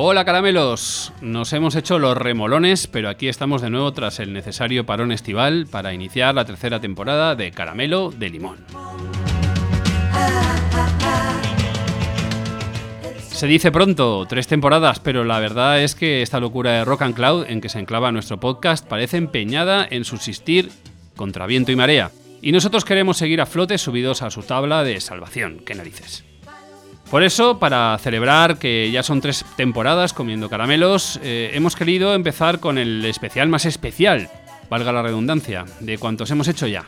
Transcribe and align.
Hola 0.00 0.24
caramelos, 0.24 1.12
nos 1.22 1.52
hemos 1.52 1.74
hecho 1.74 1.98
los 1.98 2.16
remolones, 2.16 2.86
pero 2.86 3.08
aquí 3.08 3.26
estamos 3.26 3.62
de 3.62 3.68
nuevo 3.68 3.92
tras 3.92 4.20
el 4.20 4.32
necesario 4.32 4.86
parón 4.86 5.10
estival 5.10 5.66
para 5.68 5.92
iniciar 5.92 6.36
la 6.36 6.44
tercera 6.44 6.78
temporada 6.78 7.34
de 7.34 7.50
Caramelo 7.50 8.12
de 8.12 8.30
Limón. 8.30 8.58
Se 13.18 13.48
dice 13.48 13.72
pronto, 13.72 14.24
tres 14.28 14.46
temporadas, 14.46 15.00
pero 15.00 15.24
la 15.24 15.40
verdad 15.40 15.82
es 15.82 15.96
que 15.96 16.22
esta 16.22 16.38
locura 16.38 16.74
de 16.74 16.84
Rock 16.84 17.02
and 17.02 17.16
Cloud 17.16 17.46
en 17.48 17.60
que 17.60 17.68
se 17.68 17.80
enclava 17.80 18.12
nuestro 18.12 18.38
podcast 18.38 18.86
parece 18.86 19.16
empeñada 19.16 19.84
en 19.90 20.04
subsistir 20.04 20.70
contra 21.16 21.48
viento 21.48 21.72
y 21.72 21.76
marea. 21.76 22.12
Y 22.40 22.52
nosotros 22.52 22.84
queremos 22.84 23.16
seguir 23.16 23.40
a 23.40 23.46
flote 23.46 23.78
subidos 23.78 24.22
a 24.22 24.30
su 24.30 24.44
tabla 24.44 24.84
de 24.84 25.00
salvación, 25.00 25.60
qué 25.66 25.74
narices. 25.74 26.27
Por 27.10 27.22
eso, 27.22 27.58
para 27.58 27.96
celebrar 27.98 28.58
que 28.58 28.90
ya 28.90 29.02
son 29.02 29.22
tres 29.22 29.42
temporadas 29.56 30.12
comiendo 30.12 30.50
caramelos, 30.50 31.18
eh, 31.22 31.50
hemos 31.54 31.74
querido 31.74 32.14
empezar 32.14 32.60
con 32.60 32.76
el 32.76 33.02
especial 33.06 33.48
más 33.48 33.64
especial, 33.64 34.28
valga 34.68 34.92
la 34.92 35.02
redundancia, 35.02 35.64
de 35.80 35.96
cuantos 35.96 36.30
hemos 36.30 36.48
hecho 36.48 36.66
ya. 36.66 36.84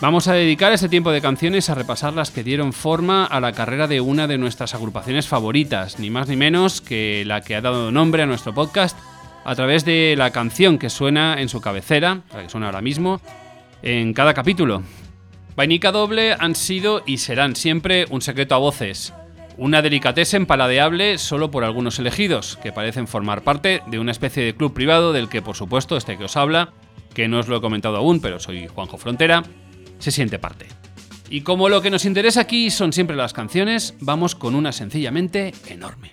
Vamos 0.00 0.28
a 0.28 0.34
dedicar 0.34 0.72
ese 0.72 0.88
tiempo 0.88 1.10
de 1.10 1.20
canciones 1.20 1.68
a 1.68 1.74
repasar 1.74 2.12
las 2.12 2.30
que 2.30 2.44
dieron 2.44 2.72
forma 2.72 3.24
a 3.24 3.40
la 3.40 3.52
carrera 3.52 3.88
de 3.88 4.00
una 4.00 4.28
de 4.28 4.38
nuestras 4.38 4.72
agrupaciones 4.74 5.26
favoritas, 5.26 5.98
ni 5.98 6.10
más 6.10 6.28
ni 6.28 6.36
menos 6.36 6.80
que 6.80 7.24
la 7.26 7.40
que 7.40 7.56
ha 7.56 7.60
dado 7.60 7.90
nombre 7.90 8.22
a 8.22 8.26
nuestro 8.26 8.54
podcast 8.54 8.96
a 9.44 9.54
través 9.56 9.84
de 9.84 10.14
la 10.16 10.30
canción 10.30 10.78
que 10.78 10.90
suena 10.90 11.40
en 11.40 11.48
su 11.48 11.60
cabecera, 11.60 12.20
la 12.32 12.42
que 12.42 12.48
suena 12.48 12.66
ahora 12.66 12.82
mismo, 12.82 13.20
en 13.82 14.14
cada 14.14 14.32
capítulo. 14.32 14.82
Vainica 15.56 15.90
Doble 15.90 16.36
han 16.38 16.54
sido 16.54 17.02
y 17.04 17.18
serán 17.18 17.56
siempre 17.56 18.06
un 18.10 18.20
secreto 18.20 18.54
a 18.54 18.58
voces, 18.58 19.12
una 19.56 19.82
delicatesen 19.82 20.46
paladeable 20.46 21.18
solo 21.18 21.50
por 21.50 21.64
algunos 21.64 21.98
elegidos, 21.98 22.58
que 22.62 22.72
parecen 22.72 23.06
formar 23.06 23.42
parte 23.42 23.82
de 23.86 23.98
una 23.98 24.10
especie 24.10 24.44
de 24.44 24.54
club 24.54 24.74
privado 24.74 25.12
del 25.12 25.28
que, 25.28 25.42
por 25.42 25.56
supuesto, 25.56 25.96
este 25.96 26.18
que 26.18 26.24
os 26.24 26.36
habla, 26.36 26.72
que 27.14 27.28
no 27.28 27.38
os 27.38 27.48
lo 27.48 27.56
he 27.56 27.60
comentado 27.60 27.96
aún, 27.96 28.20
pero 28.20 28.40
soy 28.40 28.66
Juanjo 28.66 28.98
Frontera, 28.98 29.44
se 29.98 30.10
siente 30.10 30.38
parte. 30.38 30.66
Y 31.30 31.40
como 31.40 31.68
lo 31.68 31.80
que 31.80 31.90
nos 31.90 32.04
interesa 32.04 32.42
aquí 32.42 32.70
son 32.70 32.92
siempre 32.92 33.16
las 33.16 33.32
canciones, 33.32 33.94
vamos 34.00 34.34
con 34.34 34.54
una 34.54 34.72
sencillamente 34.72 35.52
enorme. 35.68 36.12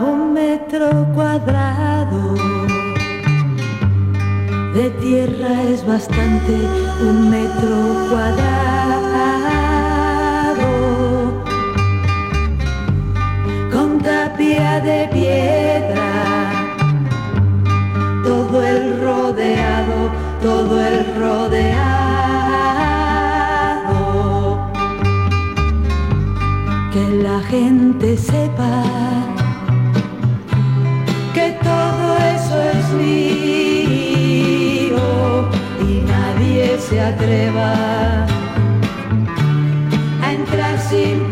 un 0.00 0.32
metro 0.32 1.06
cuadrado 1.14 1.87
de 4.78 4.90
tierra 4.90 5.62
es 5.74 5.84
bastante 5.84 6.54
un 7.08 7.30
metro 7.30 7.76
cuadrado. 8.10 8.52
Con 13.72 13.98
tapia 13.98 14.80
de 14.80 15.08
piedra 15.16 16.10
todo 18.22 18.62
el 18.62 19.00
rodeado 19.02 19.98
todo 20.42 20.74
el 20.88 20.96
rodeado. 21.22 21.90
Que 26.92 27.04
la 27.26 27.40
gente 27.52 28.16
sepa 28.16 28.74
que 31.34 31.46
todo 31.68 32.06
eso 32.36 32.56
es 32.76 32.86
mío 33.00 33.37
se 36.98 37.04
atreva 37.04 38.26
a 40.24 40.32
entrar 40.32 40.78
sin 40.80 41.27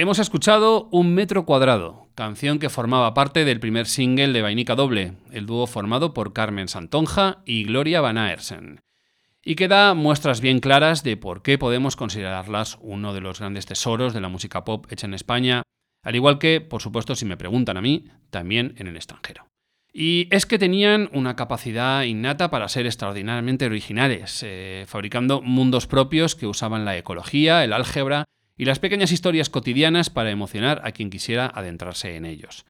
Hemos 0.00 0.18
escuchado 0.18 0.88
Un 0.92 1.12
metro 1.12 1.44
cuadrado, 1.44 2.08
canción 2.14 2.58
que 2.58 2.70
formaba 2.70 3.12
parte 3.12 3.44
del 3.44 3.60
primer 3.60 3.84
single 3.84 4.32
de 4.32 4.40
Vainica 4.40 4.74
Doble, 4.74 5.12
el 5.30 5.44
dúo 5.44 5.66
formado 5.66 6.14
por 6.14 6.32
Carmen 6.32 6.68
Santonja 6.68 7.42
y 7.44 7.64
Gloria 7.64 8.00
Van 8.00 8.16
Aersen, 8.16 8.80
y 9.44 9.56
que 9.56 9.68
da 9.68 9.92
muestras 9.92 10.40
bien 10.40 10.60
claras 10.60 11.02
de 11.02 11.18
por 11.18 11.42
qué 11.42 11.58
podemos 11.58 11.96
considerarlas 11.96 12.78
uno 12.80 13.12
de 13.12 13.20
los 13.20 13.40
grandes 13.40 13.66
tesoros 13.66 14.14
de 14.14 14.22
la 14.22 14.30
música 14.30 14.64
pop 14.64 14.86
hecha 14.88 15.06
en 15.06 15.12
España, 15.12 15.64
al 16.02 16.16
igual 16.16 16.38
que, 16.38 16.62
por 16.62 16.80
supuesto, 16.80 17.14
si 17.14 17.26
me 17.26 17.36
preguntan 17.36 17.76
a 17.76 17.82
mí, 17.82 18.06
también 18.30 18.76
en 18.78 18.86
el 18.86 18.96
extranjero. 18.96 19.48
Y 19.92 20.34
es 20.34 20.46
que 20.46 20.58
tenían 20.58 21.10
una 21.12 21.36
capacidad 21.36 22.04
innata 22.04 22.50
para 22.50 22.70
ser 22.70 22.86
extraordinariamente 22.86 23.66
originales, 23.66 24.42
eh, 24.46 24.86
fabricando 24.88 25.42
mundos 25.42 25.86
propios 25.86 26.36
que 26.36 26.46
usaban 26.46 26.86
la 26.86 26.96
ecología, 26.96 27.64
el 27.64 27.74
álgebra 27.74 28.24
y 28.60 28.66
las 28.66 28.78
pequeñas 28.78 29.10
historias 29.10 29.48
cotidianas 29.48 30.10
para 30.10 30.30
emocionar 30.30 30.82
a 30.84 30.92
quien 30.92 31.08
quisiera 31.08 31.50
adentrarse 31.54 32.16
en 32.16 32.26
ellos. 32.26 32.66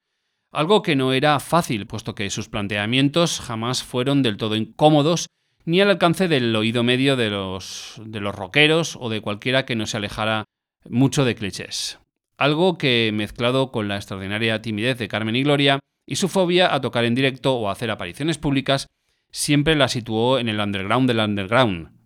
Algo 0.49 0.83
que 0.83 0.95
no 0.95 1.11
era 1.11 1.37
fácil, 1.41 1.85
puesto 1.85 2.15
que 2.15 2.29
sus 2.29 2.47
planteamientos 2.47 3.41
jamás 3.41 3.83
fueron 3.83 4.23
del 4.23 4.37
todo 4.37 4.55
incómodos 4.55 5.27
ni 5.65 5.81
al 5.81 5.89
alcance 5.89 6.29
del 6.29 6.55
oído 6.55 6.83
medio 6.83 7.17
de 7.17 7.29
los, 7.29 8.01
de 8.05 8.21
los 8.21 8.33
rockeros 8.33 8.97
o 9.01 9.09
de 9.09 9.19
cualquiera 9.19 9.65
que 9.65 9.75
no 9.75 9.85
se 9.85 9.97
alejara 9.97 10.45
mucho 10.89 11.25
de 11.25 11.35
clichés. 11.35 11.99
Algo 12.37 12.77
que, 12.77 13.11
mezclado 13.13 13.73
con 13.73 13.89
la 13.89 13.97
extraordinaria 13.97 14.61
timidez 14.61 14.97
de 14.97 15.09
Carmen 15.09 15.35
y 15.35 15.43
Gloria 15.43 15.81
y 16.07 16.15
su 16.15 16.29
fobia 16.29 16.73
a 16.73 16.79
tocar 16.79 17.03
en 17.03 17.15
directo 17.15 17.55
o 17.55 17.67
a 17.67 17.73
hacer 17.73 17.91
apariciones 17.91 18.37
públicas, 18.37 18.87
siempre 19.29 19.75
la 19.75 19.89
situó 19.89 20.39
en 20.39 20.47
el 20.47 20.61
underground 20.61 21.09
del 21.09 21.19
underground. 21.19 22.00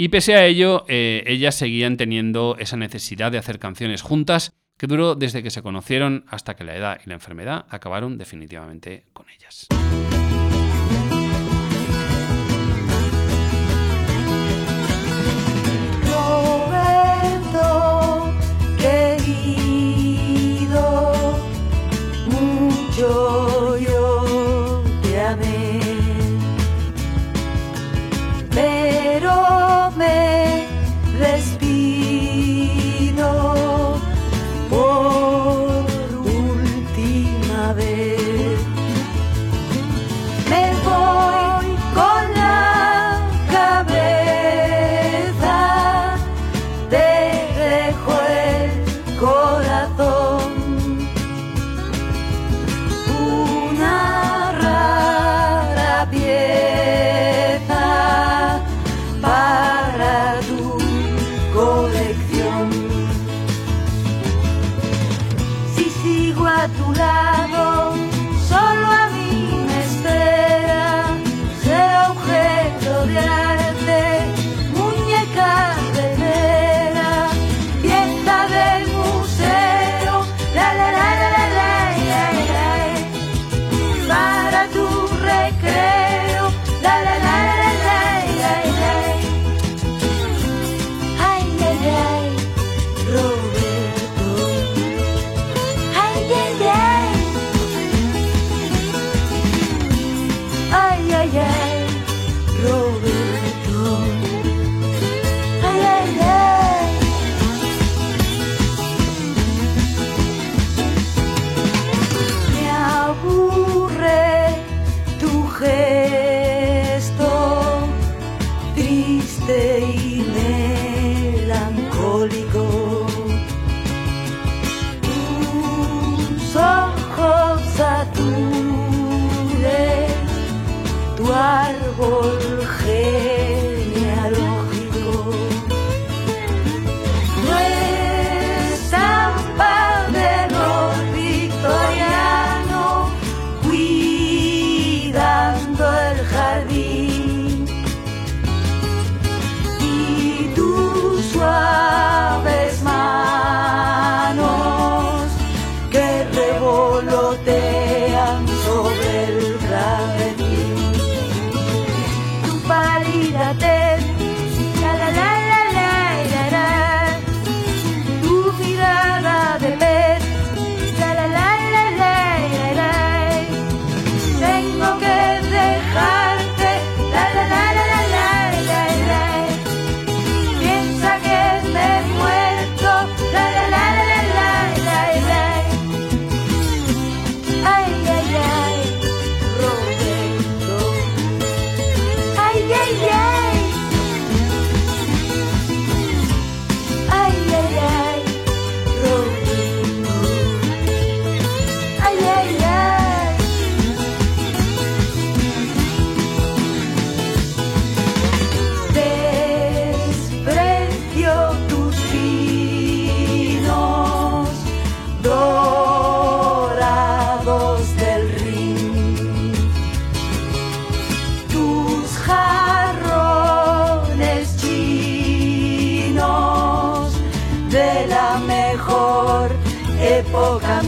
Y 0.00 0.10
pese 0.10 0.36
a 0.36 0.46
ello, 0.46 0.84
eh, 0.86 1.24
ellas 1.26 1.56
seguían 1.56 1.96
teniendo 1.96 2.54
esa 2.60 2.76
necesidad 2.76 3.32
de 3.32 3.38
hacer 3.38 3.58
canciones 3.58 4.00
juntas 4.00 4.52
que 4.76 4.86
duró 4.86 5.16
desde 5.16 5.42
que 5.42 5.50
se 5.50 5.60
conocieron 5.60 6.24
hasta 6.28 6.54
que 6.54 6.62
la 6.62 6.76
edad 6.76 7.00
y 7.04 7.08
la 7.08 7.14
enfermedad 7.14 7.66
acabaron 7.68 8.16
definitivamente 8.16 9.06
con 9.12 9.26
ellas. 9.28 9.66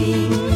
coming. 0.00 0.49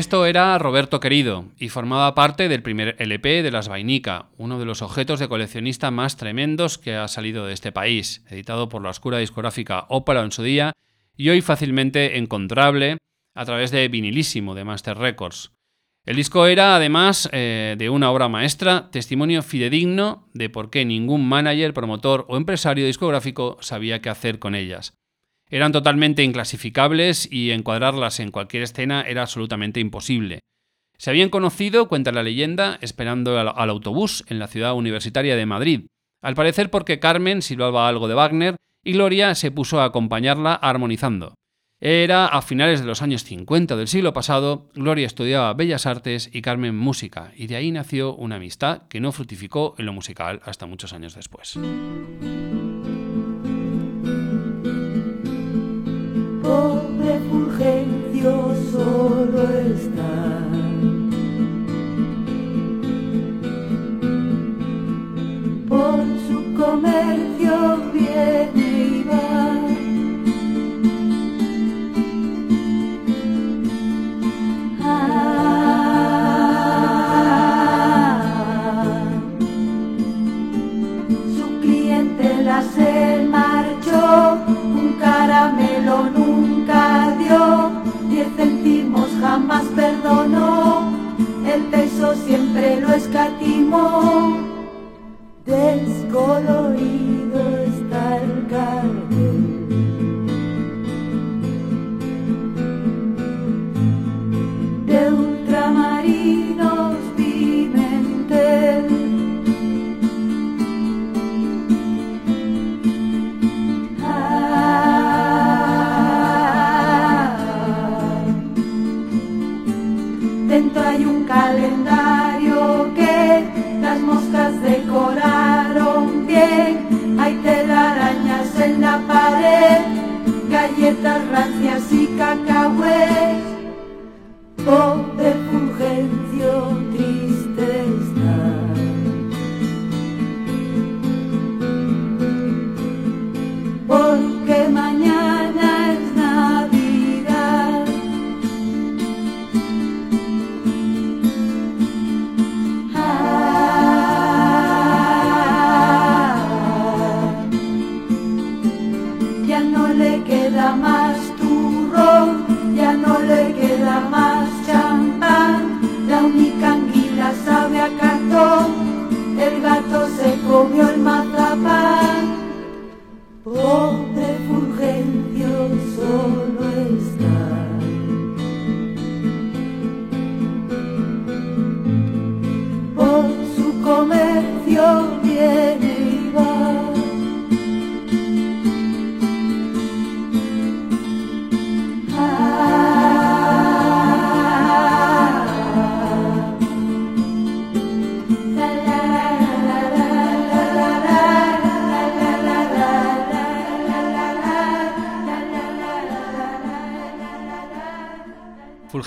Esto 0.00 0.24
era 0.24 0.58
Roberto 0.58 0.98
Querido 0.98 1.44
y 1.58 1.68
formaba 1.68 2.14
parte 2.14 2.48
del 2.48 2.62
primer 2.62 2.96
LP 2.98 3.42
de 3.42 3.50
Las 3.50 3.68
Vainica, 3.68 4.30
uno 4.38 4.58
de 4.58 4.64
los 4.64 4.80
objetos 4.80 5.20
de 5.20 5.28
coleccionista 5.28 5.90
más 5.90 6.16
tremendos 6.16 6.78
que 6.78 6.94
ha 6.94 7.06
salido 7.06 7.44
de 7.44 7.52
este 7.52 7.70
país, 7.70 8.24
editado 8.30 8.70
por 8.70 8.82
la 8.82 8.88
oscura 8.88 9.18
discográfica 9.18 9.84
Opera 9.90 10.22
en 10.22 10.32
su 10.32 10.42
día 10.42 10.72
y 11.18 11.28
hoy 11.28 11.42
fácilmente 11.42 12.16
encontrable 12.16 12.96
a 13.34 13.44
través 13.44 13.72
de 13.72 13.88
vinilísimo 13.88 14.54
de 14.54 14.64
Master 14.64 14.96
Records. 14.96 15.52
El 16.06 16.16
disco 16.16 16.46
era, 16.46 16.76
además 16.76 17.28
eh, 17.32 17.74
de 17.76 17.90
una 17.90 18.10
obra 18.10 18.30
maestra, 18.30 18.88
testimonio 18.90 19.42
fidedigno 19.42 20.30
de 20.32 20.48
por 20.48 20.70
qué 20.70 20.86
ningún 20.86 21.28
manager, 21.28 21.74
promotor 21.74 22.24
o 22.30 22.38
empresario 22.38 22.86
discográfico 22.86 23.58
sabía 23.60 24.00
qué 24.00 24.08
hacer 24.08 24.38
con 24.38 24.54
ellas. 24.54 24.94
Eran 25.50 25.72
totalmente 25.72 26.22
inclasificables 26.22 27.30
y 27.30 27.50
encuadrarlas 27.50 28.20
en 28.20 28.30
cualquier 28.30 28.62
escena 28.62 29.02
era 29.02 29.22
absolutamente 29.22 29.80
imposible. 29.80 30.40
Se 30.96 31.10
habían 31.10 31.28
conocido, 31.28 31.88
cuenta 31.88 32.12
la 32.12 32.22
leyenda, 32.22 32.78
esperando 32.82 33.38
al, 33.38 33.48
al 33.48 33.70
autobús 33.70 34.24
en 34.28 34.38
la 34.38 34.46
ciudad 34.46 34.74
universitaria 34.74 35.34
de 35.34 35.46
Madrid, 35.46 35.86
al 36.22 36.34
parecer 36.34 36.70
porque 36.70 37.00
Carmen 37.00 37.42
silbaba 37.42 37.88
algo 37.88 38.06
de 38.06 38.14
Wagner 38.14 38.56
y 38.84 38.92
Gloria 38.92 39.34
se 39.34 39.50
puso 39.50 39.80
a 39.80 39.84
acompañarla 39.84 40.54
armonizando. 40.54 41.34
Era 41.82 42.26
a 42.26 42.42
finales 42.42 42.80
de 42.80 42.86
los 42.86 43.00
años 43.00 43.24
50 43.24 43.74
del 43.74 43.88
siglo 43.88 44.12
pasado, 44.12 44.68
Gloria 44.74 45.06
estudiaba 45.06 45.54
Bellas 45.54 45.86
Artes 45.86 46.28
y 46.30 46.42
Carmen 46.42 46.76
música, 46.76 47.32
y 47.34 47.46
de 47.46 47.56
ahí 47.56 47.72
nació 47.72 48.14
una 48.14 48.36
amistad 48.36 48.82
que 48.88 49.00
no 49.00 49.12
fructificó 49.12 49.74
en 49.78 49.86
lo 49.86 49.94
musical 49.94 50.42
hasta 50.44 50.66
muchos 50.66 50.92
años 50.92 51.14
después. 51.14 51.58
Pobre 56.50 57.20
Fulgencio 57.30 58.34
solo 58.72 59.42
está. 59.76 60.16
Por 65.68 65.98
su 66.26 66.38
comercio 66.60 67.19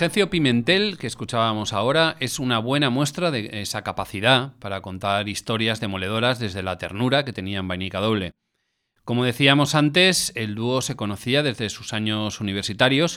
Fulgencio 0.04 0.30
Pimentel, 0.30 0.98
que 0.98 1.08
escuchábamos 1.08 1.72
ahora, 1.72 2.18
es 2.20 2.38
una 2.38 2.60
buena 2.60 2.90
muestra 2.90 3.32
de 3.32 3.62
esa 3.62 3.84
capacidad 3.84 4.52
para 4.60 4.82
contar 4.82 5.30
historias 5.30 5.80
demoledoras 5.80 6.40
desde 6.40 6.62
la 6.62 6.78
ternura 6.78 7.24
que 7.24 7.32
tenía 7.32 7.60
en 7.60 7.70
Vainica 7.70 8.02
Doble. 8.02 8.34
Como 9.06 9.24
decíamos 9.24 9.76
antes, 9.76 10.34
el 10.36 10.56
dúo 10.56 10.82
se 10.82 10.98
conocía 10.98 11.42
desde 11.42 11.70
sus 11.70 11.94
años 11.94 12.42
universitarios, 12.42 13.16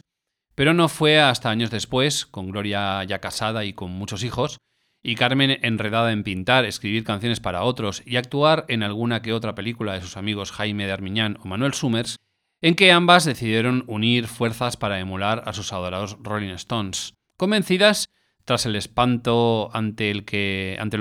pero 0.55 0.75
no 0.75 0.89
fue 0.89 1.19
hasta 1.19 1.51
años 1.51 1.73
después, 1.73 2.25
con 2.25 2.53
Gloria 2.53 3.03
ya 3.03 3.19
casada 3.19 3.65
y 3.65 3.73
con 3.73 3.91
muchos 3.91 4.23
hijos, 4.23 4.59
y 5.03 5.17
Carmen 5.17 5.59
enredada 5.63 6.13
en 6.13 6.23
pintar, 6.23 6.65
escribir 6.67 7.03
canciones 7.03 7.41
para 7.41 7.65
otros 7.65 8.05
y 8.07 8.15
actuar 8.15 8.65
en 8.69 8.85
alguna 8.85 9.23
que 9.23 9.33
otra 9.33 9.57
película 9.57 9.95
de 9.95 10.03
sus 10.03 10.17
amigos 10.17 10.53
Jaime 10.53 10.87
de 10.87 10.93
Armiñán 10.93 11.37
o 11.43 11.49
Manuel 11.49 11.75
Summers, 11.75 12.15
en 12.63 12.75
que 12.75 12.93
ambas 12.93 13.25
decidieron 13.25 13.85
unir 13.87 14.27
fuerzas 14.27 14.77
para 14.77 14.99
emular 14.99 15.43
a 15.47 15.53
sus 15.53 15.73
adorados 15.73 16.17
Rolling 16.21 16.55
Stones. 16.55 17.15
convencidas, 17.37 18.09
tras 18.45 18.65
el 18.65 18.77
espanto 18.77 19.71
ante, 19.75 20.15
lo 20.15 20.25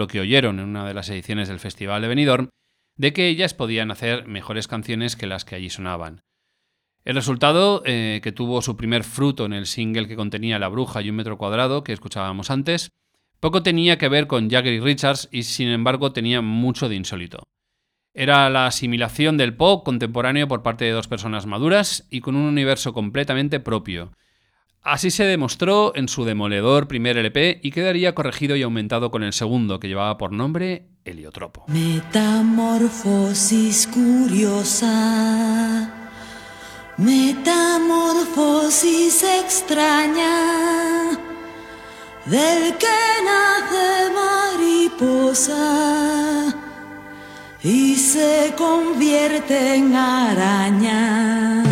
que 0.08 0.20
oyeron 0.20 0.60
en 0.60 0.68
una 0.68 0.88
de 0.88 0.94
las 0.94 1.10
ediciones 1.10 1.48
del 1.48 1.60
Festival 1.60 2.02
de 2.02 2.08
Benidorm, 2.08 2.50
de 2.98 3.14
que 3.14 3.28
ellas 3.28 3.54
podían 3.54 3.92
hacer 3.92 4.28
mejores 4.28 4.68
canciones 4.68 5.16
que 5.16 5.28
las 5.28 5.46
que 5.46 5.56
allí 5.56 5.70
sonaban. 5.70 6.22
El 7.04 7.16
resultado, 7.16 7.84
eh, 7.86 8.20
que 8.24 8.32
tuvo 8.32 8.62
su 8.64 8.76
primer 8.76 9.04
fruto 9.04 9.46
en 9.46 9.54
el 9.54 9.68
single 9.68 10.08
que 10.08 10.16
contenía 10.16 10.58
La 10.58 10.70
Bruja 10.70 11.04
y 11.04 11.12
un 11.12 11.18
metro 11.18 11.38
cuadrado 11.38 11.84
que 11.84 11.94
escuchábamos 11.94 12.50
antes, 12.50 12.90
poco 13.40 13.62
tenía 13.62 13.98
que 14.00 14.10
ver 14.10 14.26
con 14.26 14.50
Jagger 14.50 14.74
y 14.74 14.80
Richards 14.80 15.30
y 15.32 15.44
sin 15.44 15.68
embargo 15.68 16.14
tenía 16.14 16.42
mucho 16.42 16.90
de 16.90 16.96
insólito. 16.96 17.44
Era 18.18 18.50
la 18.50 18.66
asimilación 18.66 19.36
del 19.36 19.58
pop 19.58 19.84
contemporáneo 19.84 20.48
por 20.48 20.64
parte 20.64 20.86
de 20.86 20.92
dos 20.92 21.10
personas 21.10 21.46
maduras 21.46 22.08
y 22.10 22.22
con 22.22 22.38
un 22.38 22.46
universo 22.46 22.94
completamente 22.94 23.60
propio. 23.60 24.14
Así 24.82 25.12
se 25.12 25.26
demostró 25.26 25.92
en 25.96 26.08
su 26.08 26.24
demoledor 26.24 26.88
primer 26.88 27.18
LP 27.18 27.60
y 27.62 27.72
quedaría 27.72 28.16
corregido 28.16 28.56
y 28.56 28.62
aumentado 28.62 29.12
con 29.12 29.22
el 29.22 29.34
segundo, 29.34 29.82
que 29.82 29.90
llevaba 29.90 30.18
por 30.18 30.32
nombre 30.32 30.88
Heliotropo. 31.04 31.66
Metamorfosis 31.68 33.86
curiosa, 33.88 35.94
metamorfosis 36.96 39.24
extraña, 39.24 41.20
del 42.28 42.78
que 42.78 42.88
nace 43.26 44.10
mariposa 45.04 46.65
y 47.66 47.96
se 47.96 48.54
convierte 48.56 49.74
en 49.74 49.96
araña. 49.96 51.64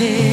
mujer. 0.00 0.29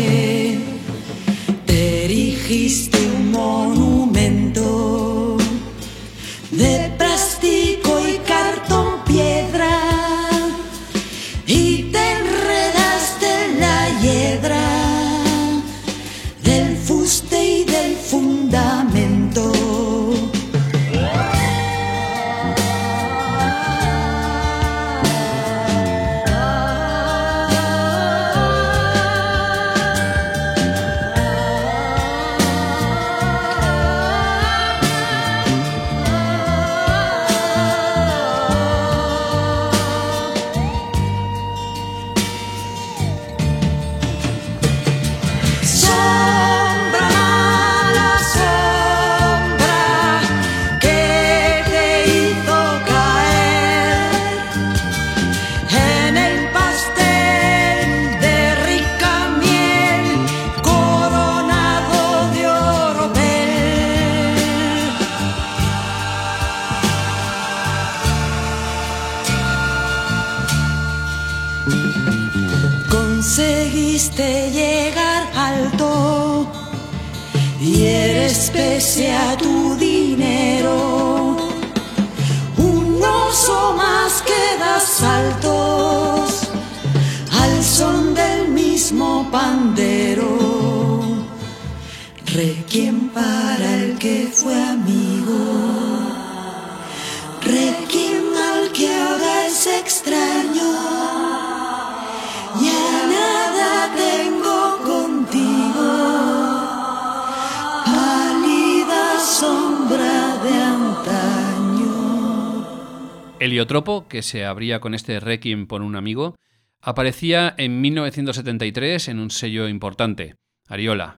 Se 114.27 114.45
abría 114.45 114.79
con 114.79 114.93
este 114.93 115.19
Requiem 115.19 115.67
por 115.67 115.81
un 115.81 115.95
amigo, 115.95 116.35
aparecía 116.81 117.55
en 117.57 117.81
1973 117.81 119.07
en 119.07 119.19
un 119.19 119.31
sello 119.31 119.67
importante, 119.67 120.35
Ariola, 120.67 121.17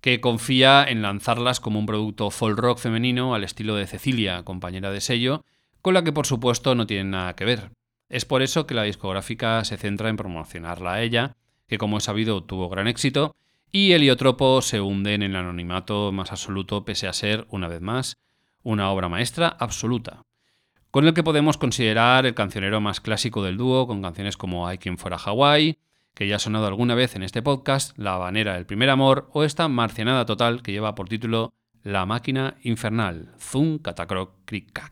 que 0.00 0.20
confía 0.20 0.84
en 0.84 1.02
lanzarlas 1.02 1.60
como 1.60 1.78
un 1.78 1.86
producto 1.86 2.30
folk 2.30 2.58
rock 2.58 2.78
femenino 2.78 3.34
al 3.34 3.44
estilo 3.44 3.76
de 3.76 3.86
Cecilia, 3.86 4.42
compañera 4.42 4.90
de 4.90 5.00
sello, 5.00 5.44
con 5.80 5.94
la 5.94 6.04
que 6.04 6.12
por 6.12 6.26
supuesto 6.26 6.74
no 6.74 6.86
tienen 6.86 7.10
nada 7.10 7.34
que 7.34 7.44
ver. 7.44 7.70
Es 8.08 8.24
por 8.24 8.42
eso 8.42 8.66
que 8.66 8.74
la 8.74 8.82
discográfica 8.82 9.64
se 9.64 9.76
centra 9.76 10.08
en 10.08 10.16
promocionarla 10.16 10.94
a 10.94 11.02
ella, 11.02 11.36
que 11.68 11.78
como 11.78 11.98
es 11.98 12.04
sabido 12.04 12.42
tuvo 12.42 12.68
gran 12.68 12.88
éxito, 12.88 13.36
y 13.70 13.92
Heliotropo 13.92 14.62
se 14.62 14.80
hunde 14.80 15.14
en 15.14 15.22
el 15.22 15.36
anonimato 15.36 16.10
más 16.10 16.32
absoluto 16.32 16.84
pese 16.84 17.06
a 17.06 17.12
ser, 17.12 17.46
una 17.50 17.68
vez 17.68 17.80
más, 17.80 18.18
una 18.62 18.90
obra 18.90 19.08
maestra 19.08 19.48
absoluta 19.48 20.24
con 20.90 21.06
el 21.06 21.14
que 21.14 21.22
podemos 21.22 21.56
considerar 21.56 22.26
el 22.26 22.34
cancionero 22.34 22.80
más 22.80 23.00
clásico 23.00 23.42
del 23.44 23.56
dúo, 23.56 23.86
con 23.86 24.02
canciones 24.02 24.36
como 24.36 24.70
I 24.70 24.78
Came 24.78 24.96
for 24.96 25.14
a 25.14 25.18
Hawaii, 25.18 25.78
que 26.14 26.26
ya 26.26 26.36
ha 26.36 26.40
sonado 26.40 26.66
alguna 26.66 26.94
vez 26.94 27.14
en 27.14 27.22
este 27.22 27.42
podcast, 27.42 27.96
La 27.96 28.14
Habanera 28.14 28.54
del 28.54 28.66
Primer 28.66 28.90
Amor, 28.90 29.28
o 29.32 29.44
esta 29.44 29.68
marcianada 29.68 30.26
total 30.26 30.62
que 30.62 30.72
lleva 30.72 30.94
por 30.94 31.08
título 31.08 31.54
La 31.82 32.06
Máquina 32.06 32.56
Infernal, 32.62 33.32
Zum 33.38 33.78
Catacroc 33.78 34.32
Cric. 34.44 34.82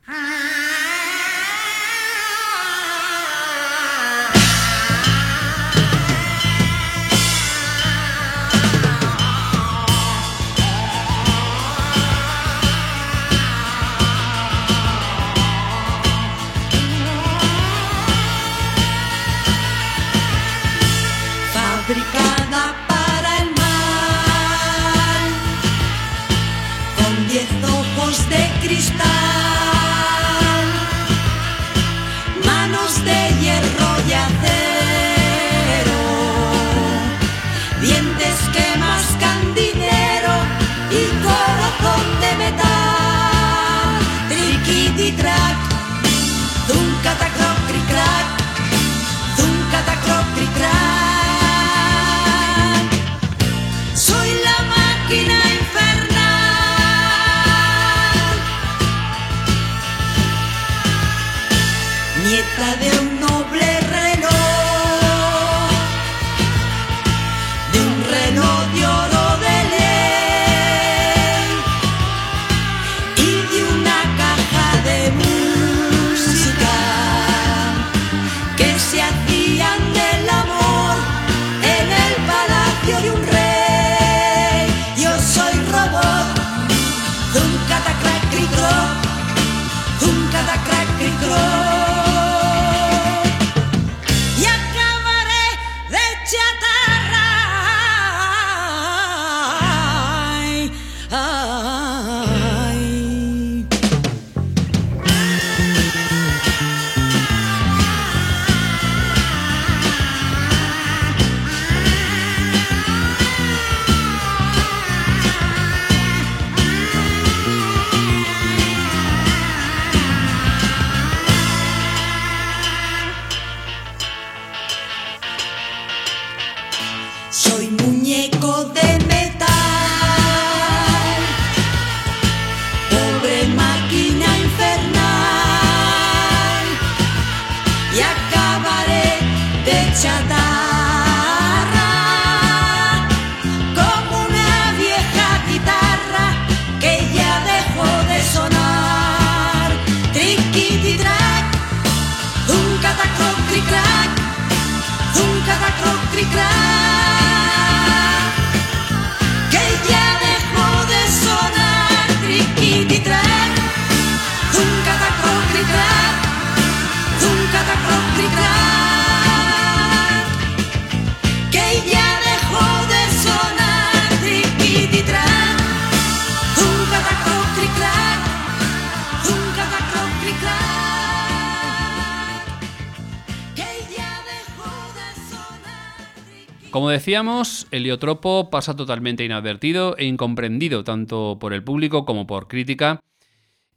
Como 186.71 186.91
decíamos, 186.91 187.67
Heliotropo 187.71 188.51
pasa 188.51 188.75
totalmente 188.75 189.25
inadvertido 189.25 189.97
e 189.97 190.05
incomprendido 190.05 190.83
tanto 190.83 191.37
por 191.39 191.53
el 191.53 191.63
público 191.63 192.05
como 192.05 192.27
por 192.27 192.47
crítica. 192.47 192.99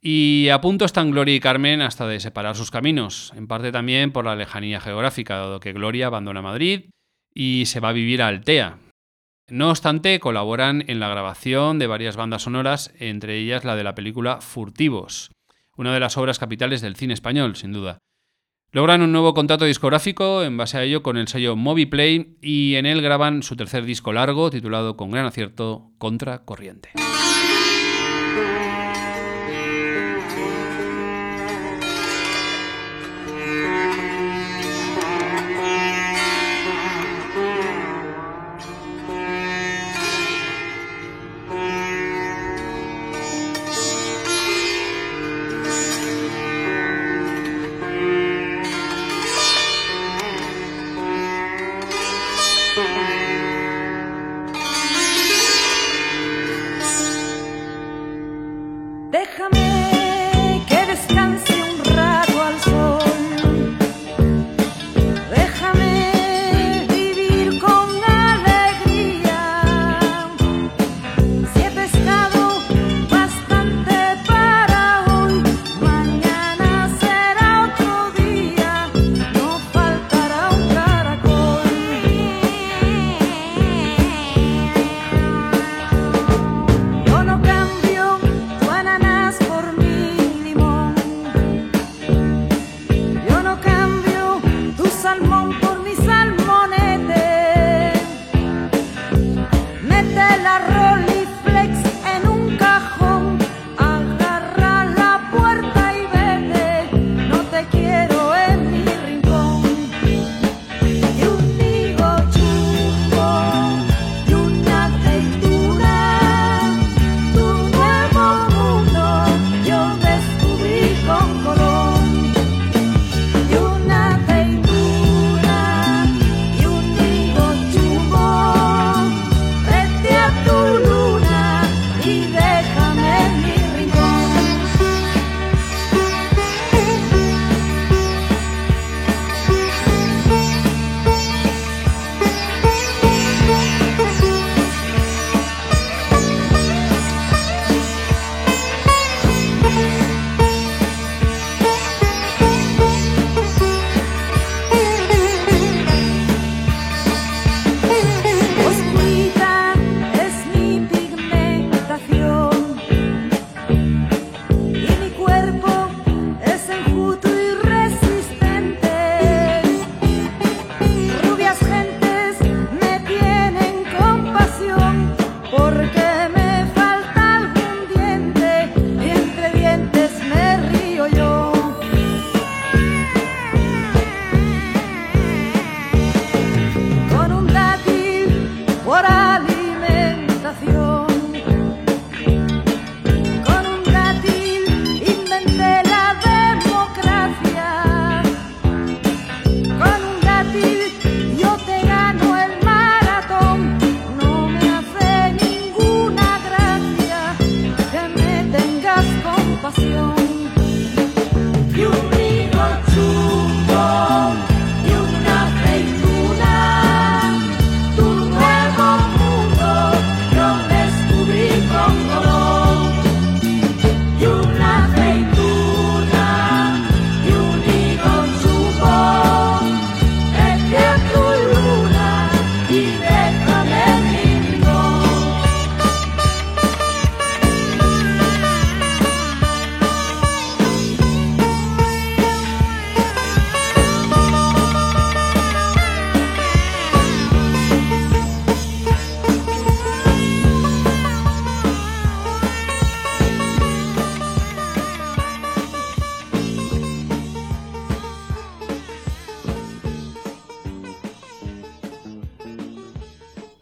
Y 0.02 0.50
a 0.50 0.60
punto 0.60 0.84
están 0.84 1.10
Gloria 1.10 1.34
y 1.34 1.40
Carmen 1.40 1.80
hasta 1.80 2.06
de 2.06 2.20
separar 2.20 2.54
sus 2.54 2.70
caminos, 2.70 3.32
en 3.34 3.46
parte 3.46 3.72
también 3.72 4.12
por 4.12 4.26
la 4.26 4.36
lejanía 4.36 4.78
geográfica, 4.78 5.36
dado 5.36 5.58
que 5.58 5.72
Gloria 5.72 6.08
abandona 6.08 6.42
Madrid 6.42 6.90
y 7.32 7.64
se 7.64 7.80
va 7.80 7.90
a 7.90 7.94
vivir 7.94 8.20
a 8.20 8.28
Altea. 8.28 8.78
No 9.48 9.70
obstante, 9.70 10.20
colaboran 10.20 10.84
en 10.86 11.00
la 11.00 11.08
grabación 11.08 11.78
de 11.78 11.86
varias 11.86 12.16
bandas 12.16 12.42
sonoras, 12.42 12.92
entre 12.98 13.38
ellas 13.38 13.64
la 13.64 13.74
de 13.74 13.84
la 13.84 13.94
película 13.94 14.42
Furtivos, 14.42 15.30
una 15.78 15.94
de 15.94 16.00
las 16.00 16.18
obras 16.18 16.38
capitales 16.38 16.82
del 16.82 16.96
cine 16.96 17.14
español, 17.14 17.56
sin 17.56 17.72
duda. 17.72 18.00
Logran 18.74 19.02
un 19.02 19.12
nuevo 19.12 19.34
contrato 19.34 19.66
discográfico 19.66 20.42
en 20.42 20.56
base 20.56 20.78
a 20.78 20.82
ello 20.82 21.02
con 21.02 21.18
el 21.18 21.28
sello 21.28 21.56
Moviplay 21.56 22.38
y 22.40 22.76
en 22.76 22.86
él 22.86 23.02
graban 23.02 23.42
su 23.42 23.54
tercer 23.54 23.84
disco 23.84 24.14
largo 24.14 24.48
titulado 24.50 24.96
con 24.96 25.10
gran 25.10 25.26
acierto 25.26 25.90
Contra 25.98 26.46
Corriente. 26.46 26.88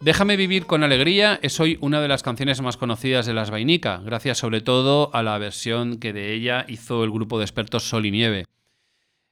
Déjame 0.01 0.35
vivir 0.35 0.65
con 0.65 0.83
alegría 0.83 1.39
es 1.43 1.59
hoy 1.59 1.77
una 1.79 2.01
de 2.01 2.07
las 2.07 2.23
canciones 2.23 2.59
más 2.59 2.75
conocidas 2.75 3.27
de 3.27 3.35
Las 3.35 3.51
Vainica, 3.51 4.01
gracias 4.03 4.39
sobre 4.39 4.61
todo 4.61 5.13
a 5.13 5.21
la 5.21 5.37
versión 5.37 5.99
que 5.99 6.11
de 6.11 6.33
ella 6.33 6.65
hizo 6.67 7.03
el 7.03 7.11
grupo 7.11 7.37
de 7.37 7.45
expertos 7.45 7.87
Sol 7.87 8.07
y 8.07 8.11
Nieve. 8.11 8.45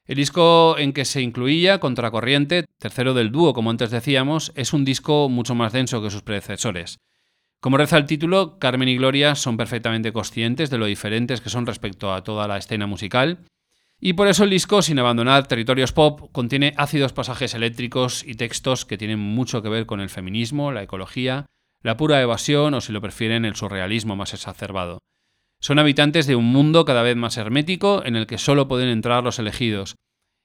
El 0.06 0.18
disco 0.18 0.78
en 0.78 0.94
que 0.94 1.06
se 1.06 1.24
incluía 1.24 1.80
Contracorriente, 1.80 2.66
tercero 2.78 3.16
del 3.16 3.32
dúo, 3.32 3.54
como 3.54 3.72
antes 3.72 3.90
decíamos, 3.90 4.52
es 4.54 4.72
un 4.72 4.86
disco 4.86 5.28
mucho 5.28 5.56
más 5.56 5.74
denso 5.74 6.04
que 6.04 6.12
sus 6.12 6.22
predecesores. 6.22 7.00
Como 7.60 7.78
reza 7.78 7.98
el 7.98 8.06
título, 8.06 8.60
Carmen 8.60 8.90
y 8.90 8.98
Gloria 8.98 9.34
son 9.34 9.58
perfectamente 9.58 10.14
conscientes 10.14 10.70
de 10.70 10.78
lo 10.78 10.86
diferentes 10.86 11.42
que 11.42 11.50
son 11.50 11.66
respecto 11.66 12.14
a 12.14 12.24
toda 12.24 12.48
la 12.48 12.58
escena 12.58 12.86
musical 12.86 13.40
y 14.02 14.14
por 14.14 14.28
eso 14.28 14.46
el 14.46 14.50
disco, 14.50 14.82
sin 14.82 14.98
abandonar 15.00 15.48
territorios 15.48 15.92
pop, 15.92 16.30
contiene 16.32 16.74
ácidos 16.78 17.12
pasajes 17.12 17.54
eléctricos 17.54 18.24
y 18.26 18.36
textos 18.36 18.86
que 18.86 18.98
tienen 18.98 19.20
mucho 19.20 19.62
que 19.62 19.70
ver 19.70 19.86
con 19.86 20.00
el 20.00 20.10
feminismo, 20.10 20.72
la 20.72 20.84
ecología, 20.84 21.46
la 21.82 21.98
pura 21.98 22.22
evasión 22.22 22.74
o, 22.74 22.82
si 22.82 22.94
lo 22.94 23.02
prefieren, 23.02 23.44
el 23.44 23.56
surrealismo 23.56 24.16
más 24.16 24.34
exacerbado. 24.34 25.00
Son 25.60 25.80
habitantes 25.80 26.28
de 26.28 26.38
un 26.38 26.46
mundo 26.46 26.86
cada 26.86 27.02
vez 27.02 27.18
más 27.18 27.36
hermético 27.36 28.02
en 28.06 28.16
el 28.16 28.28
que 28.28 28.38
solo 28.38 28.70
pueden 28.70 28.88
entrar 28.88 29.24
los 29.24 29.40
elegidos. 29.40 29.96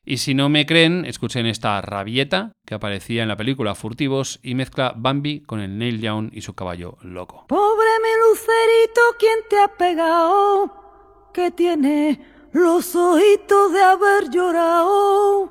Y 0.05 0.19
si 0.19 0.35
no 0.35 0.49
me 0.49 0.67
creen, 0.67 1.05
escuchen 1.05 1.47
esta 1.47 1.81
rabieta 1.81 2.53
que 2.67 2.75
aparecía 2.75 3.23
en 3.23 3.29
la 3.29 3.37
película 3.37 3.77
Furtivos 3.77 4.41
y 4.43 4.57
mezcla 4.57 4.93
Bambi 4.97 5.41
con 5.41 5.61
el 5.61 5.79
Neil 5.79 6.01
Young 6.01 6.31
y 6.33 6.43
su 6.43 6.55
caballo 6.55 6.99
loco. 7.03 7.47
Pobre 7.47 7.89
mi 8.03 8.29
lucerito, 8.29 9.01
¿quién 9.19 9.39
te 9.49 9.59
ha 9.61 9.69
pegado? 9.69 11.31
Que 11.33 11.53
tiene 11.53 12.34
los 12.55 12.95
ojitos 12.95 13.73
de 13.73 13.83
haber 13.83 14.31
llorado. 14.31 15.51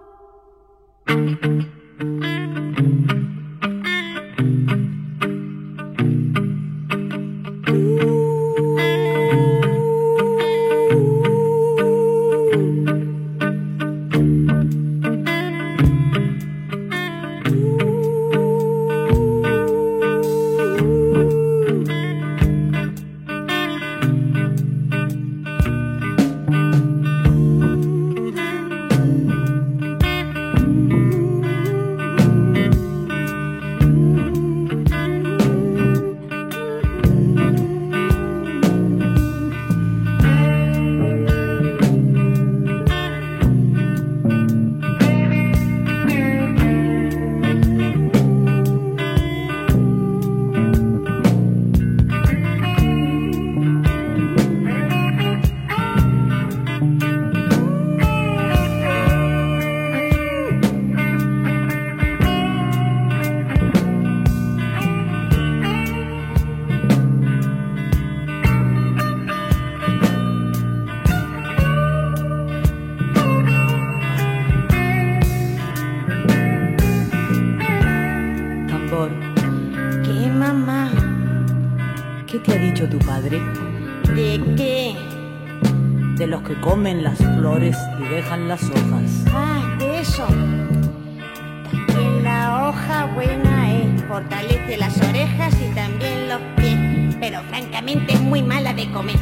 ¿De 86.17 86.25
los 86.25 86.41
que 86.41 86.59
comen 86.59 87.03
las 87.03 87.19
flores 87.19 87.77
y 87.99 88.03
dejan 88.05 88.47
las 88.47 88.63
hojas. 88.63 89.23
Ah, 89.31 89.75
de 89.77 89.99
eso. 89.99 90.25
También 90.25 92.23
la 92.23 92.69
hoja 92.69 93.05
buena 93.13 93.71
es, 93.71 94.03
fortalece 94.05 94.77
las 94.77 94.97
orejas 94.97 95.53
y 95.61 95.75
también 95.75 96.27
los 96.27 96.41
pies, 96.55 97.15
pero 97.19 97.39
francamente 97.43 98.13
es 98.13 98.21
muy 98.21 98.41
mala 98.41 98.73
de 98.73 98.91
comer. 98.91 99.19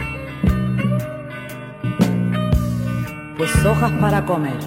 Pues 3.37 3.65
hojas 3.65 3.91
para 3.99 4.25
comer, 4.25 4.57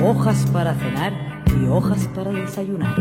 hojas 0.00 0.46
para 0.52 0.74
cenar 0.74 1.12
y 1.60 1.66
hojas 1.66 2.08
para 2.14 2.30
desayunar. 2.30 2.94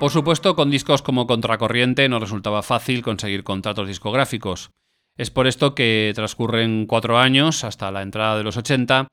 Por 0.00 0.10
supuesto, 0.10 0.56
con 0.56 0.70
discos 0.70 1.02
como 1.02 1.26
Contracorriente 1.26 2.08
no 2.08 2.18
resultaba 2.18 2.62
fácil 2.62 3.02
conseguir 3.02 3.44
contratos 3.44 3.86
discográficos. 3.86 4.70
Es 5.18 5.30
por 5.30 5.46
esto 5.46 5.74
que 5.74 6.10
transcurren 6.14 6.86
cuatro 6.86 7.18
años 7.18 7.64
hasta 7.64 7.90
la 7.90 8.00
entrada 8.00 8.38
de 8.38 8.42
los 8.42 8.56
80, 8.56 9.08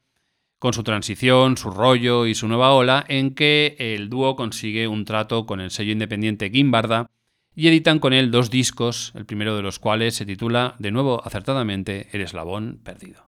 con 0.60 0.72
su 0.72 0.84
transición, 0.84 1.58
su 1.58 1.72
rollo 1.72 2.26
y 2.26 2.36
su 2.36 2.48
nueva 2.48 2.72
ola, 2.72 3.04
en 3.10 3.36
que 3.36 3.76
el 3.78 4.08
dúo 4.08 4.38
consigue 4.38 4.88
un 4.88 5.04
trato 5.04 5.46
con 5.46 5.60
el 5.60 5.72
sello 5.72 5.92
independiente 5.92 6.50
Gimbarda 6.50 7.12
y 7.54 7.68
editan 7.68 8.00
con 8.00 8.14
él 8.14 8.32
dos 8.32 8.50
discos, 8.50 9.12
el 9.14 9.26
primero 9.26 9.58
de 9.58 9.64
los 9.64 9.80
cuales 9.80 10.16
se 10.16 10.26
titula, 10.26 10.76
de 10.80 10.92
nuevo 10.92 11.22
acertadamente, 11.26 12.08
El 12.14 12.22
eslabón 12.22 12.80
perdido. 12.82 13.28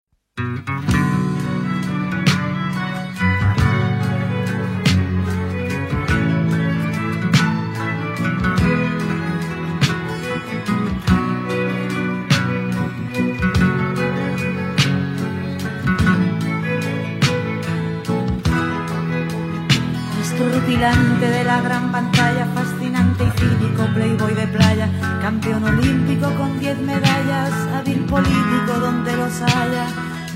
Rutilante 20.78 21.28
de 21.28 21.44
la 21.44 21.60
gran 21.62 21.92
pantalla, 21.92 22.46
fascinante 22.54 23.24
y 23.24 23.40
cínico, 23.40 23.84
playboy 23.96 24.36
de 24.36 24.46
playa, 24.46 24.88
campeón 25.24 25.64
olímpico 25.64 26.32
con 26.36 26.60
diez 26.60 26.78
medallas, 26.78 27.52
hábil 27.74 28.06
político 28.06 28.74
donde 28.80 29.16
los 29.16 29.42
haya, 29.42 29.88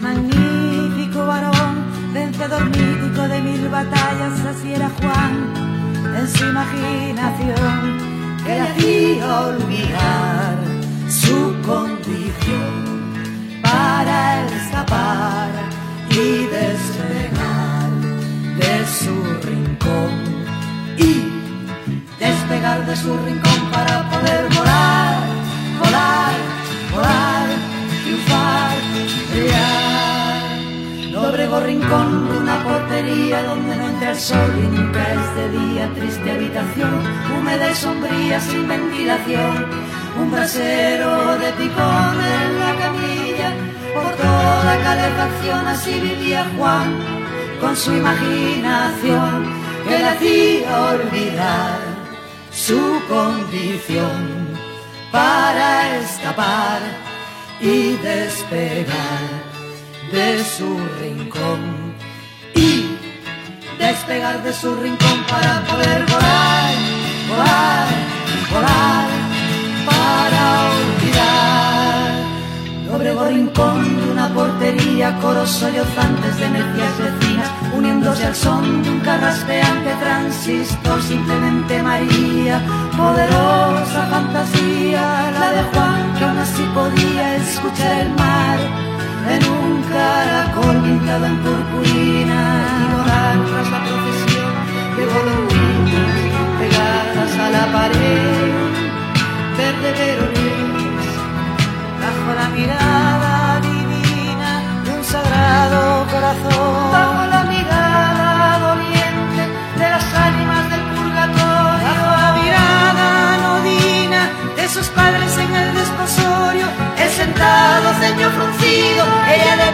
magnífico 0.01 1.27
varón, 1.27 1.85
vencedor 2.11 2.65
mítico 2.65 3.21
de 3.27 3.39
mil 3.39 3.69
batallas, 3.69 4.43
así 4.49 4.73
era 4.73 4.89
Juan 4.99 5.53
en 6.17 6.27
su 6.27 6.43
imaginación, 6.43 7.99
que 8.43 8.55
le 8.55 8.61
hacía 8.61 9.41
olvidar 9.41 10.55
su 11.07 11.55
condición 11.63 13.13
para 13.61 14.47
escapar 14.47 15.49
y 16.09 16.47
despegar 16.47 17.91
de 18.57 18.87
su 18.87 19.30
despegar 22.21 22.85
de 22.85 22.95
su 22.95 23.17
rincón 23.17 23.61
para 23.71 24.07
poder 24.11 24.43
volar, 24.55 25.17
volar, 25.79 26.33
volar, 26.93 27.47
triunfar, 28.03 28.77
brillar. 29.31 31.11
Lóbrego 31.11 31.59
rincón 31.61 32.29
de 32.29 32.37
una 32.37 32.63
portería 32.63 33.43
donde 33.43 33.75
no 33.75 33.87
entra 33.87 34.11
el 34.11 34.19
sol 34.19 34.51
y 34.63 34.67
nunca 34.67 35.01
es 35.17 35.35
de 35.35 35.45
día, 35.59 35.89
triste 35.95 36.31
habitación, 36.31 37.01
húmeda 37.33 37.71
y 37.71 37.75
sombría 37.75 38.39
sin 38.39 38.67
ventilación, 38.67 39.65
un 40.21 40.31
brasero 40.31 41.39
de 41.39 41.49
picón 41.53 42.15
en 42.37 42.59
la 42.63 42.73
camilla, 42.83 43.49
por 43.95 44.11
toda 44.13 44.71
calefacción 44.83 45.67
así 45.67 45.99
vivía 45.99 46.45
Juan 46.55 47.21
con 47.59 47.75
su 47.75 47.93
imaginación 47.93 49.53
que 49.87 49.97
le 49.99 50.07
hacía 50.07 50.81
olvidar 50.91 51.90
su 52.51 53.01
condición 53.07 54.49
para 55.11 55.97
escapar 55.99 56.81
y 57.59 57.93
despegar 57.97 59.21
de 60.11 60.43
su 60.43 60.77
rincón 60.99 61.93
y 62.55 62.97
despegar 63.79 64.43
de 64.43 64.53
su 64.53 64.75
rincón 64.75 65.23
para 65.29 65.61
poder 65.65 66.05
volar, 66.05 66.75
volar, 67.29 67.87
volar 68.51 69.09
para 69.85 70.71
olvidar. 70.71 72.11
Lóbrego 72.87 73.25
rincón 73.25 74.10
portería, 74.33 75.17
coros 75.19 75.49
sollozantes 75.49 76.37
de 76.39 76.49
necias 76.49 76.97
vecinas, 76.97 77.49
uniéndose 77.73 78.25
al 78.25 78.35
son 78.35 78.83
de 78.83 78.89
un 78.89 78.99
carraspeante 78.99 79.91
transistor, 79.99 81.01
simplemente 81.01 81.81
María, 81.81 82.61
poderosa 82.97 84.07
fantasía, 84.09 85.31
la 85.39 85.51
de 85.51 85.63
Juan 85.71 86.13
que 86.17 86.23
aún 86.25 86.37
así 86.37 86.63
podía 86.73 87.35
escuchar 87.37 88.01
el 88.01 88.09
mar 88.13 88.59
en 89.29 89.41
un 89.49 89.83
caracol 89.83 90.81
pintado 90.83 91.25
en 91.25 91.37
purpurina 91.37 92.41
y 92.81 92.95
volar 92.95 93.37
tras 93.47 93.71
la 93.71 93.79
procesión 93.85 94.51
de 94.97 95.03
golondrinas 95.13 96.21
pegadas 96.59 97.33
a 97.39 97.49
la 97.49 97.65
pared, 97.71 98.71
verde 99.57 99.91
veronés 99.99 100.40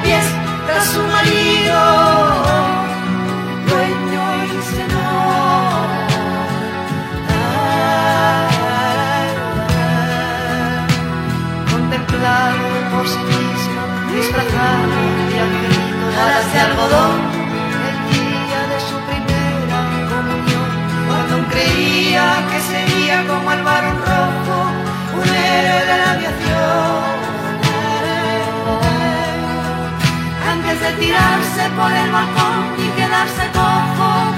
pies 0.07 0.27
tras 0.65 0.85
su 0.93 1.01
marido, 1.15 1.79
dueño 3.69 4.23
y 4.45 4.57
señor. 4.73 5.87
contemplado 11.71 12.67
por 12.93 13.05
sí 13.13 13.21
mismo, 13.33 13.81
disfrazado 14.15 14.97
de 15.31 15.39
angelito 15.45 16.05
alas 16.23 16.45
de 16.53 16.59
algodón, 16.67 17.19
el 17.89 17.99
día 18.11 18.61
de 18.71 18.79
su 18.89 18.97
primera 19.09 19.79
comunión, 20.11 20.69
cuando 21.07 21.35
creía 21.51 22.25
que 22.49 22.59
sería 22.71 23.17
como 23.27 23.51
el 23.51 23.61
varón 23.63 23.97
rojo, 24.11 24.57
un 25.19 25.29
héroe 25.29 25.81
de 25.89 25.95
la 26.01 26.11
aviación. 26.15 27.16
Tirarse 30.99 31.69
por 31.75 31.91
el 31.91 32.11
balcón 32.11 32.75
y 32.77 32.87
quedarse 32.97 33.43
cojo, 33.53 34.33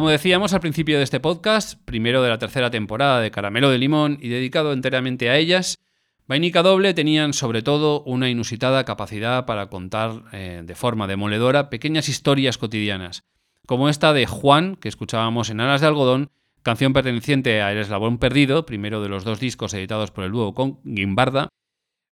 Como 0.00 0.08
decíamos 0.08 0.54
al 0.54 0.62
principio 0.62 0.96
de 0.96 1.04
este 1.04 1.20
podcast, 1.20 1.78
primero 1.84 2.22
de 2.22 2.30
la 2.30 2.38
tercera 2.38 2.70
temporada 2.70 3.20
de 3.20 3.30
Caramelo 3.30 3.68
de 3.68 3.76
Limón 3.76 4.16
y 4.18 4.30
dedicado 4.30 4.72
enteramente 4.72 5.28
a 5.28 5.36
ellas, 5.36 5.78
Vainica 6.26 6.62
Doble 6.62 6.94
tenían 6.94 7.34
sobre 7.34 7.60
todo 7.60 8.02
una 8.04 8.30
inusitada 8.30 8.86
capacidad 8.86 9.44
para 9.44 9.66
contar 9.66 10.22
eh, 10.32 10.62
de 10.64 10.74
forma 10.74 11.06
demoledora 11.06 11.68
pequeñas 11.68 12.08
historias 12.08 12.56
cotidianas, 12.56 13.24
como 13.66 13.90
esta 13.90 14.14
de 14.14 14.24
Juan, 14.24 14.76
que 14.76 14.88
escuchábamos 14.88 15.50
en 15.50 15.60
Alas 15.60 15.82
de 15.82 15.88
Algodón, 15.88 16.30
canción 16.62 16.94
perteneciente 16.94 17.60
a 17.60 17.70
El 17.70 17.76
Eslabón 17.76 18.16
Perdido, 18.16 18.64
primero 18.64 19.02
de 19.02 19.10
los 19.10 19.24
dos 19.24 19.38
discos 19.38 19.74
editados 19.74 20.10
por 20.10 20.24
el 20.24 20.32
dúo 20.32 20.54
con 20.54 20.80
Gimbarda, 20.82 21.50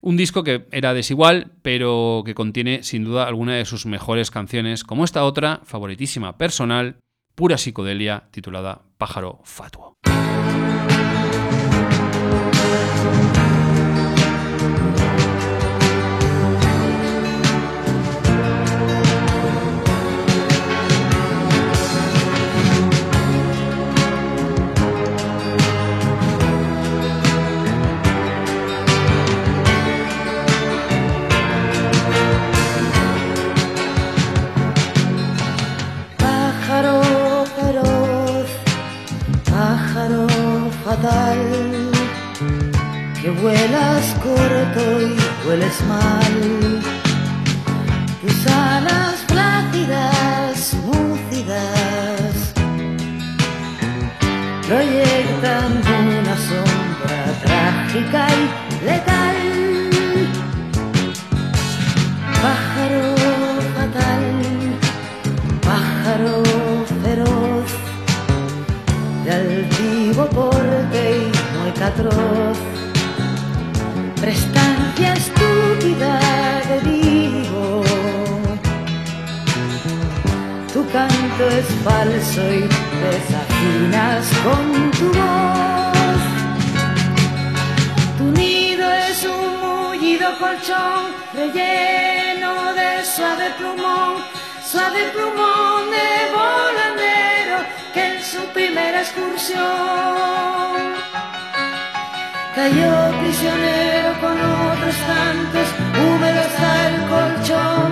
un 0.02 0.18
disco 0.18 0.44
que 0.44 0.66
era 0.72 0.92
desigual, 0.92 1.52
pero 1.62 2.22
que 2.26 2.34
contiene 2.34 2.82
sin 2.82 3.04
duda 3.04 3.26
alguna 3.26 3.54
de 3.54 3.64
sus 3.64 3.86
mejores 3.86 4.30
canciones, 4.30 4.84
como 4.84 5.06
esta 5.06 5.24
otra, 5.24 5.62
favoritísima 5.64 6.36
personal, 6.36 6.98
pura 7.38 7.54
psicodelia, 7.56 8.24
titulada 8.32 8.80
Pájaro 8.98 9.38
Fatuo. 9.44 9.94
Que 43.20 43.30
vuelas 43.30 44.16
corto 44.22 45.00
y 45.00 45.16
hueles 45.46 45.82
mal. 45.86 46.80
Tus 48.20 48.46
alas 48.46 49.16
plácidas, 49.26 50.74
múcidas, 50.86 52.34
proyectan 54.66 55.72
una 56.20 56.36
sombra 56.48 57.20
trágica 57.44 58.26
y 58.40 58.84
letal. 58.84 59.36
Pájaro 62.42 63.04
fatal 63.74 64.48
pájaro 65.68 66.42
feroz, 67.02 67.70
de 69.24 69.30
altivo 69.32 70.24
porte 70.30 70.57
y 71.78 71.80
mueca 71.80 71.86
atroz, 71.86 72.58
prestancia 74.20 75.12
estúpida 75.14 76.20
de 76.68 76.80
vivo. 76.90 77.82
Tu 80.72 80.86
canto 80.90 81.48
es 81.48 81.66
falso 81.84 82.42
y 82.52 82.68
desafinas 83.04 84.26
con 84.44 84.90
tu 84.92 85.06
voz. 85.18 86.22
Tu 88.18 88.24
nido 88.32 88.92
es 88.92 89.24
un 89.24 89.60
mullido 89.60 90.38
colchón 90.38 91.14
relleno 91.34 92.72
de 92.74 93.04
suave 93.04 93.50
plumón, 93.56 94.16
suave 94.64 95.10
plumón 95.12 95.90
de 95.90 96.08
volandero 96.34 97.58
que 97.94 98.16
en 98.16 98.22
su 98.22 98.40
primera 98.52 99.00
excursión 99.00 100.28
cayó 102.58 102.92
prisionero 103.20 104.10
con 104.20 104.32
otros 104.32 104.96
tantos, 105.06 105.68
húmedo 105.96 106.40
hasta 106.40 106.70
el 106.88 106.96
colchón, 107.12 107.90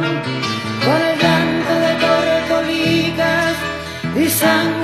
con 0.84 1.00
el 1.10 1.16
de 1.82 1.92
tortolicas 2.04 3.54
y 4.16 4.28
sangre 4.28 4.75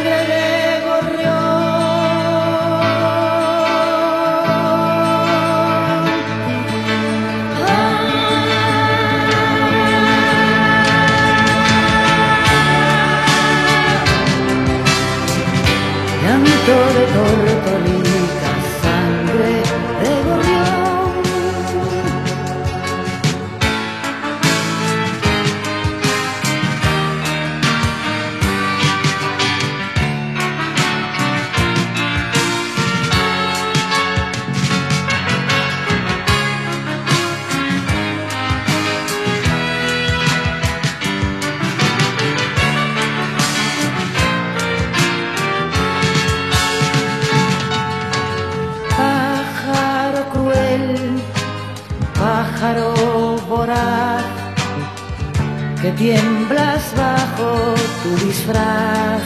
tiemblas 55.97 56.83
bajo 56.97 57.75
tu 58.03 58.27
disfraz. 58.27 59.23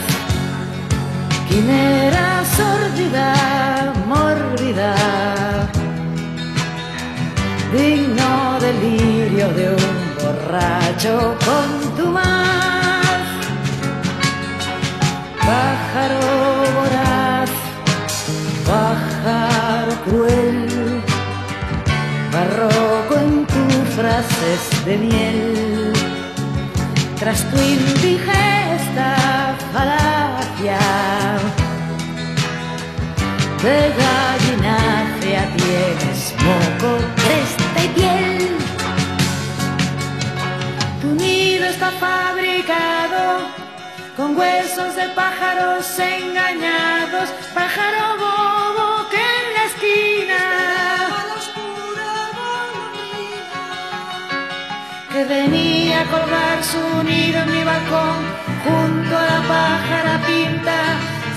Quimera 1.47 2.43
sórdida, 2.57 3.93
mórbida, 4.05 4.95
digno 7.73 8.59
delirio 8.59 9.47
de 9.53 9.69
un 9.69 9.97
borracho 10.21 11.35
con 11.45 11.95
tu 11.95 12.11
más. 12.11 13.23
Pájaro 15.39 16.19
voraz, 16.77 17.49
pájaro 18.65 19.93
cruel, 20.05 21.01
barroco 22.33 23.15
en 23.15 23.45
tus 23.45 23.89
frases 23.95 24.85
de 24.85 24.97
miel, 24.97 25.76
tras 27.27 27.43
tu 27.51 27.57
indigesta 27.57 29.09
falacia, 29.73 30.79
de 33.61 33.77
gallinacia 34.01 35.41
tienes 35.57 36.21
moco, 36.45 36.89
cresta 37.23 37.79
y 37.83 37.87
piel. 37.97 38.47
Tu 41.01 41.07
nido 41.21 41.65
está 41.65 41.91
fabricado 41.99 43.23
con 44.15 44.37
huesos 44.37 44.95
de 44.95 45.09
pájaros 45.09 45.85
engañados, 45.99 47.27
pájaro 47.53 48.05
bobo 48.23 49.09
que 49.11 49.17
en 49.17 49.53
la 49.53 49.65
esquina 49.65 50.06
venía 55.27 56.01
a 56.01 56.05
colgar 56.05 56.63
su 56.63 57.03
nido 57.03 57.39
en 57.41 57.51
mi 57.51 57.63
balcón 57.63 58.17
junto 58.63 59.17
a 59.17 59.25
la 59.25 59.41
pájara 59.47 60.21
pinta 60.25 60.77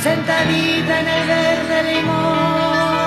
sentadita 0.03 1.01
en 1.01 1.09
el 1.09 1.26
verde 1.26 1.95
limón. 1.95 3.00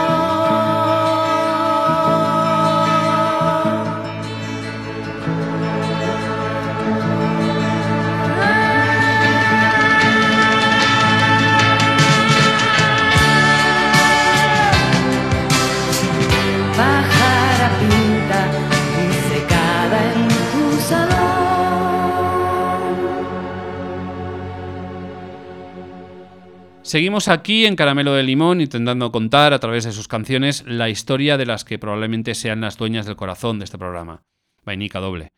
Seguimos 26.94 27.28
aquí 27.28 27.66
en 27.66 27.76
Caramelo 27.76 28.14
de 28.14 28.22
Limón 28.22 28.62
intentando 28.62 29.12
contar 29.12 29.52
a 29.52 29.58
través 29.58 29.84
de 29.84 29.91
sus 29.91 30.08
canciones 30.08 30.64
la 30.68 30.91
historia 30.91 31.38
de 31.38 31.48
las 31.48 31.66
que 31.66 31.80
probablemente 31.80 32.36
sean 32.36 32.62
las 32.62 32.78
dueñas 32.78 33.08
del 33.08 33.16
corazón 33.16 33.58
de 33.58 33.66
este 33.66 33.80
programa. 33.80 34.22
Vainica 34.64 35.00
doble. 35.00 35.32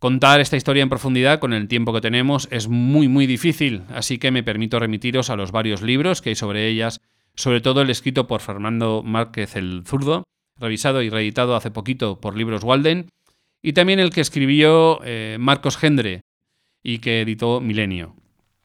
Contar 0.00 0.40
esta 0.40 0.56
historia 0.56 0.82
en 0.82 0.88
profundidad 0.88 1.38
con 1.38 1.52
el 1.52 1.68
tiempo 1.68 1.92
que 1.92 2.00
tenemos 2.00 2.48
es 2.50 2.66
muy 2.66 3.06
muy 3.06 3.28
difícil, 3.28 3.84
así 3.90 4.18
que 4.18 4.32
me 4.32 4.42
permito 4.42 4.80
remitiros 4.80 5.30
a 5.30 5.36
los 5.36 5.52
varios 5.52 5.82
libros 5.82 6.20
que 6.20 6.30
hay 6.30 6.34
sobre 6.34 6.66
ellas, 6.66 7.00
sobre 7.36 7.60
todo 7.60 7.82
el 7.82 7.90
escrito 7.90 8.26
por 8.26 8.40
Fernando 8.40 9.04
Márquez 9.04 9.54
el 9.54 9.84
Zurdo, 9.86 10.24
revisado 10.58 11.00
y 11.02 11.10
reeditado 11.10 11.54
hace 11.54 11.70
poquito 11.70 12.20
por 12.20 12.36
Libros 12.36 12.64
Walden, 12.64 13.08
y 13.62 13.74
también 13.74 14.00
el 14.00 14.10
que 14.10 14.20
escribió 14.20 14.98
eh, 15.04 15.36
Marcos 15.38 15.76
Gendre 15.76 16.22
y 16.82 16.98
que 16.98 17.20
editó 17.20 17.60
Milenio. 17.60 18.16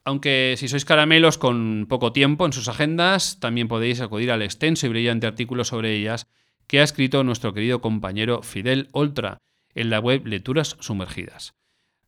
Aunque 0.08 0.56
si 0.56 0.70
sois 0.70 0.86
caramelos 0.86 1.38
con 1.38 1.86
poco 1.90 2.14
tiempo 2.14 2.46
en 2.46 2.54
sus 2.54 2.70
agendas, 2.70 3.42
también 3.42 3.68
podéis 3.68 4.00
acudir 4.00 4.32
al 4.32 4.42
extenso 4.42 4.86
y 4.86 4.90
brillante 4.90 5.28
artículo 5.28 5.66
sobre 5.66 5.96
ellas 5.96 6.28
que 6.66 6.80
ha 6.80 6.84
escrito 6.84 7.26
nuestro 7.26 7.54
querido 7.54 7.82
compañero 7.82 8.42
Fidel 8.42 8.88
Oltra 8.94 9.42
en 9.76 9.90
la 9.90 10.00
web 10.00 10.26
Lecturas 10.26 10.78
Sumergidas. 10.80 11.56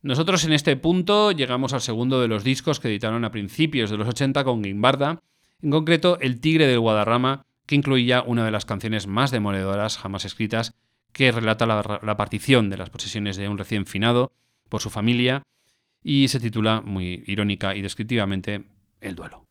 Nosotros 0.00 0.46
en 0.46 0.54
este 0.54 0.76
punto 0.76 1.30
llegamos 1.32 1.74
al 1.74 1.82
segundo 1.82 2.22
de 2.22 2.28
los 2.28 2.42
discos 2.42 2.80
que 2.80 2.88
editaron 2.88 3.26
a 3.26 3.32
principios 3.32 3.90
de 3.90 3.98
los 3.98 4.08
80 4.08 4.44
con 4.44 4.62
Guimbarda 4.62 5.20
En 5.60 5.70
concreto, 5.70 6.18
El 6.22 6.40
Tigre 6.40 6.66
del 6.66 6.80
Guadarrama, 6.80 7.44
que 7.66 7.74
incluía 7.74 8.22
una 8.22 8.46
de 8.46 8.50
las 8.50 8.64
canciones 8.64 9.08
más 9.08 9.30
demoledoras 9.30 9.98
jamás 9.98 10.24
escritas, 10.24 10.72
que 11.12 11.32
relata 11.32 11.66
la, 11.66 12.00
la 12.02 12.16
partición 12.16 12.70
de 12.70 12.78
las 12.78 12.88
posesiones 12.88 13.36
de 13.36 13.50
un 13.50 13.58
recién 13.58 13.84
finado 13.84 14.32
por 14.70 14.80
su 14.80 14.88
familia 14.88 15.42
y 16.02 16.28
se 16.28 16.40
titula 16.40 16.80
muy 16.80 17.22
irónica 17.26 17.74
y 17.74 17.82
descriptivamente 17.82 18.64
El 19.00 19.14
duelo. 19.14 19.46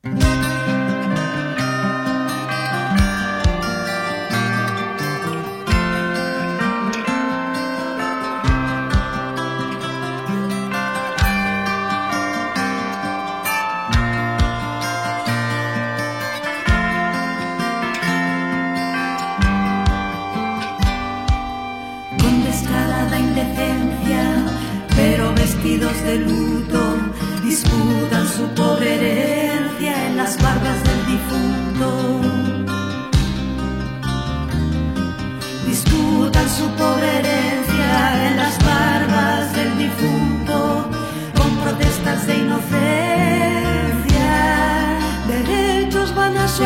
De 26.09 26.97
disputan 27.43 28.27
su 28.27 28.47
pobre 28.55 28.95
herencia 28.95 30.07
en 30.07 30.17
las 30.17 30.41
barbas 30.41 30.83
del 30.83 31.05
difunto. 31.05 32.21
Disputan 35.67 36.49
su 36.49 36.67
pobre 36.81 37.19
herencia 37.19 38.27
en 38.27 38.37
las 38.37 38.57
barbas 38.65 39.53
del 39.55 39.77
difunto, 39.77 40.89
con 41.37 41.57
protestas 41.57 42.25
de 42.25 42.37
inocencia. 42.37 44.29
Derechos 45.27 46.15
van 46.15 46.37
a 46.37 46.47
su 46.47 46.63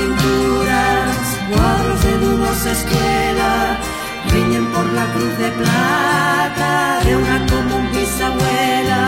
pinturas, 0.00 1.16
cuadros 1.50 2.02
de 2.04 2.18
dudosa 2.18 2.72
escuela, 2.72 3.78
riñen 4.32 4.66
por 4.72 4.86
la 4.92 5.04
cruz 5.14 5.36
de 5.38 5.50
plata 5.50 7.00
de 7.04 7.16
una 7.16 7.38
común 7.46 7.88
bisabuela. 7.92 9.02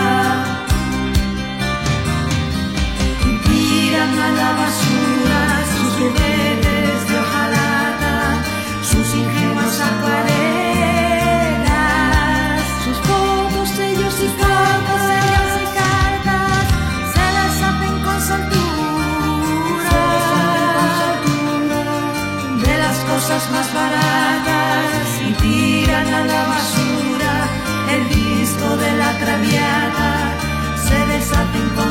Y 3.30 3.32
tiran 3.46 4.12
a 4.26 4.28
la 4.40 4.50
basura 4.60 5.40
sus 5.74 5.92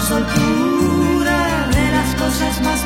soltura 0.01 1.67
de 1.71 1.91
las 1.91 2.15
cosas 2.15 2.61
más 2.61 2.80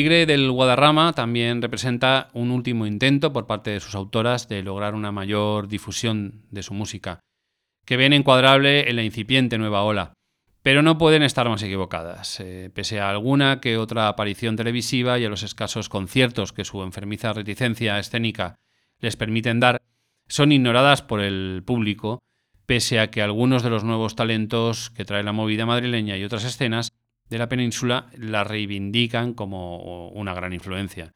tigre 0.00 0.24
del 0.24 0.50
Guadarrama 0.50 1.12
también 1.12 1.60
representa 1.60 2.30
un 2.32 2.50
último 2.50 2.86
intento 2.86 3.34
por 3.34 3.46
parte 3.46 3.68
de 3.68 3.80
sus 3.80 3.94
autoras 3.94 4.48
de 4.48 4.62
lograr 4.62 4.94
una 4.94 5.12
mayor 5.12 5.68
difusión 5.68 6.46
de 6.50 6.62
su 6.62 6.72
música, 6.72 7.20
que 7.84 7.98
ven 7.98 8.14
encuadrable 8.14 8.88
en 8.88 8.96
la 8.96 9.02
incipiente 9.02 9.58
nueva 9.58 9.82
ola. 9.82 10.14
Pero 10.62 10.80
no 10.80 10.96
pueden 10.96 11.22
estar 11.22 11.46
más 11.50 11.62
equivocadas. 11.62 12.40
Eh, 12.40 12.70
pese 12.72 12.98
a 12.98 13.10
alguna 13.10 13.60
que 13.60 13.76
otra 13.76 14.08
aparición 14.08 14.56
televisiva 14.56 15.18
y 15.18 15.26
a 15.26 15.28
los 15.28 15.42
escasos 15.42 15.90
conciertos 15.90 16.54
que 16.54 16.64
su 16.64 16.82
enfermiza 16.82 17.34
reticencia 17.34 17.98
escénica 17.98 18.54
les 19.00 19.16
permiten 19.16 19.60
dar, 19.60 19.82
son 20.28 20.50
ignoradas 20.50 21.02
por 21.02 21.20
el 21.20 21.62
público, 21.66 22.20
pese 22.64 23.00
a 23.00 23.10
que 23.10 23.20
algunos 23.20 23.62
de 23.62 23.68
los 23.68 23.84
nuevos 23.84 24.16
talentos 24.16 24.88
que 24.88 25.04
trae 25.04 25.22
la 25.22 25.32
movida 25.32 25.66
madrileña 25.66 26.16
y 26.16 26.24
otras 26.24 26.44
escenas 26.44 26.88
de 27.30 27.38
la 27.38 27.48
península 27.48 28.08
la 28.18 28.44
reivindican 28.44 29.32
como 29.32 30.08
una 30.10 30.34
gran 30.34 30.52
influencia. 30.52 31.12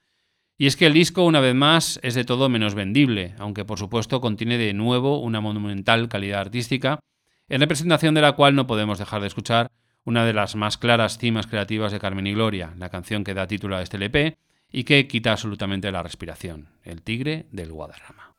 Y 0.57 0.67
es 0.67 0.77
que 0.77 0.87
el 0.87 0.95
disco, 0.95 1.25
una 1.25 1.41
vez 1.41 1.55
más, 1.55 1.99
es 2.03 2.15
de 2.15 2.25
todo 2.25 2.49
menos 2.49 2.77
vendible, 2.77 3.35
aunque 3.39 3.65
por 3.65 3.79
supuesto 3.79 4.21
contiene 4.21 4.57
de 4.57 4.73
nuevo 4.73 5.21
una 5.21 5.41
monumental 5.41 6.09
calidad 6.09 6.41
artística, 6.41 7.01
en 7.49 7.61
representación 7.61 8.15
de 8.15 8.23
la 8.23 8.33
cual 8.33 8.55
no 8.55 8.67
podemos 8.67 8.99
dejar 8.99 9.21
de 9.21 9.27
escuchar 9.27 9.71
una 10.05 10.25
de 10.25 10.33
las 10.33 10.55
más 10.55 10.79
claras 10.79 11.19
cimas 11.19 11.49
creativas 11.49 11.91
de 11.91 11.99
Carmen 11.99 12.27
y 12.27 12.35
Gloria, 12.35 12.73
la 12.79 12.91
canción 12.91 13.25
que 13.25 13.35
da 13.35 13.49
título 13.49 13.77
a 13.77 13.83
este 13.83 13.97
LP 13.97 14.37
y 14.71 14.85
que 14.85 15.09
quita 15.09 15.33
absolutamente 15.33 15.91
la 15.91 16.03
respiración, 16.03 16.69
El 16.85 17.03
Tigre 17.03 17.47
del 17.51 17.73
Guadarrama. 17.73 18.35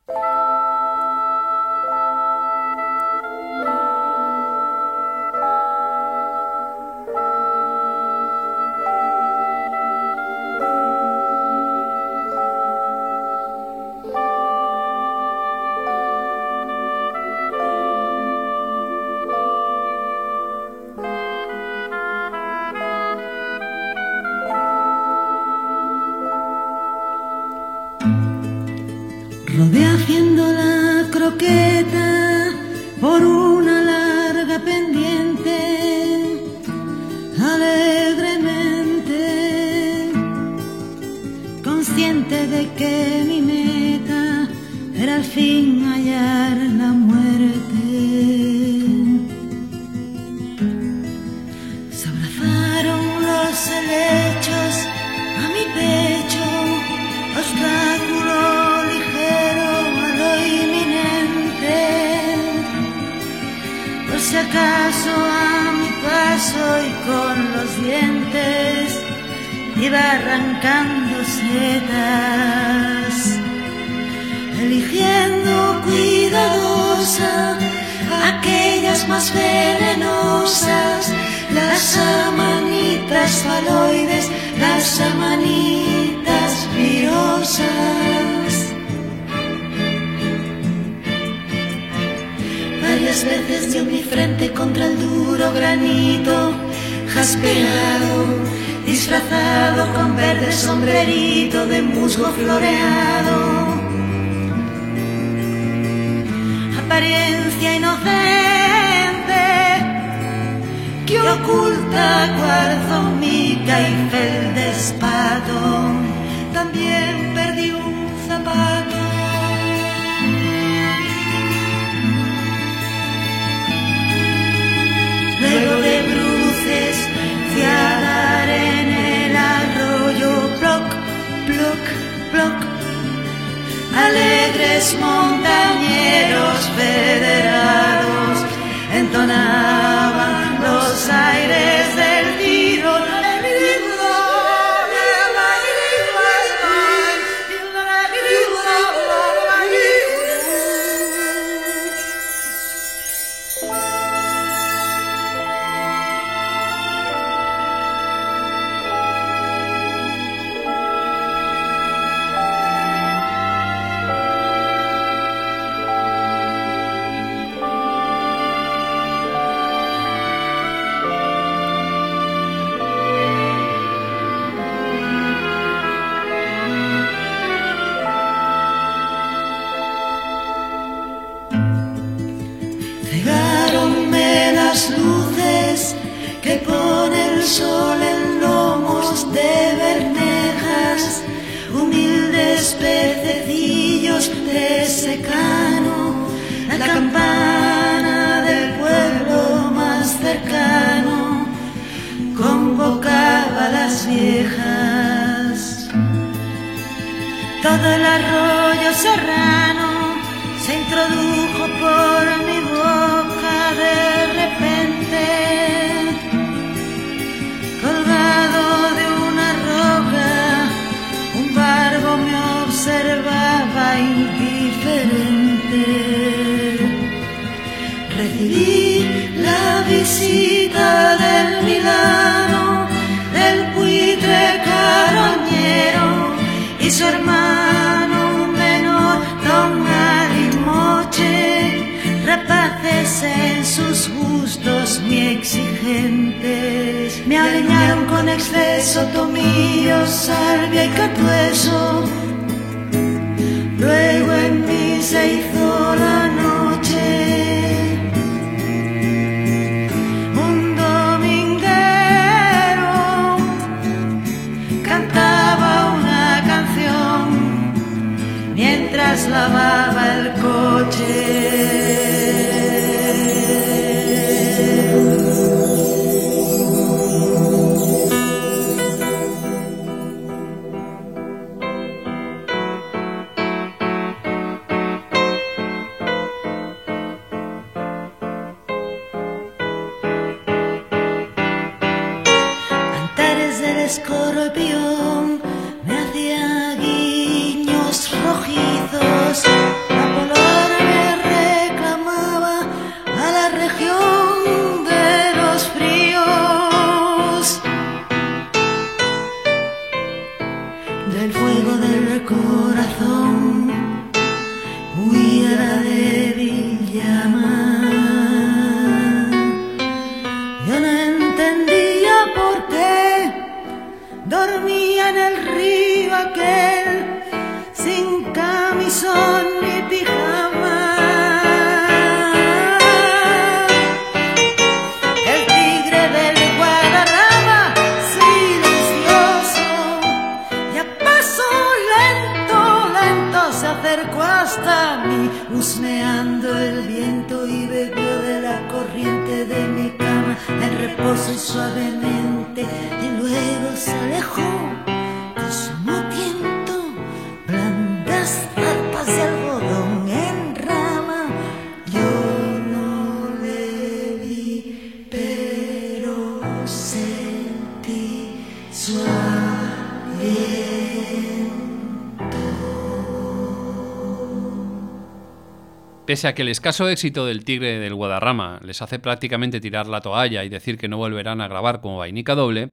Pese 376.26 376.34
que 376.34 376.42
el 376.42 376.50
escaso 376.50 376.90
éxito 376.90 377.28
del 377.28 377.46
Tigre 377.46 377.78
del 377.78 377.94
Guadarrama 377.94 378.60
les 378.64 378.82
hace 378.82 378.98
prácticamente 378.98 379.62
tirar 379.62 379.86
la 379.86 380.02
toalla 380.02 380.44
y 380.44 380.50
decir 380.50 380.80
que 380.80 380.88
no 380.88 380.98
volverán 380.98 381.40
a 381.40 381.48
grabar 381.48 381.82
como 381.82 382.00
vainica 382.00 382.34
doble, 382.34 382.72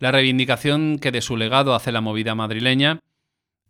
la 0.00 0.10
reivindicación 0.10 0.98
que 0.98 1.12
de 1.12 1.20
su 1.20 1.36
legado 1.36 1.76
hace 1.76 1.92
la 1.92 2.00
movida 2.00 2.34
madrileña, 2.34 2.98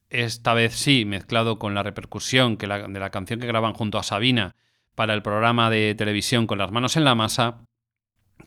esta 0.09 0.55
vez 0.55 0.73
sí 0.73 1.05
mezclado 1.05 1.59
con 1.59 1.75
la 1.75 1.83
repercusión 1.83 2.57
que 2.57 2.67
de 2.67 2.99
la 2.99 3.11
canción 3.11 3.41
que 3.41 3.47
graban 3.47 3.75
junto 3.75 3.99
a 3.99 4.05
Sabina 4.05 4.57
para 4.95 5.13
el 5.13 5.21
programa 5.21 5.69
de 5.69 5.95
televisión 5.95 6.47
Con 6.47 6.57
las 6.57 6.73
manos 6.73 6.97
en 6.97 7.05
la 7.05 7.15
masa, 7.15 7.67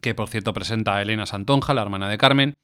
que 0.01 0.15
por 0.15 0.27
cierto 0.27 0.53
presenta 0.53 0.95
a 0.95 1.03
Elena 1.03 1.27
Santonja, 1.27 1.75
la 1.75 1.83
hermana 1.83 2.09
de 2.09 2.17
Carmen, 2.17 2.55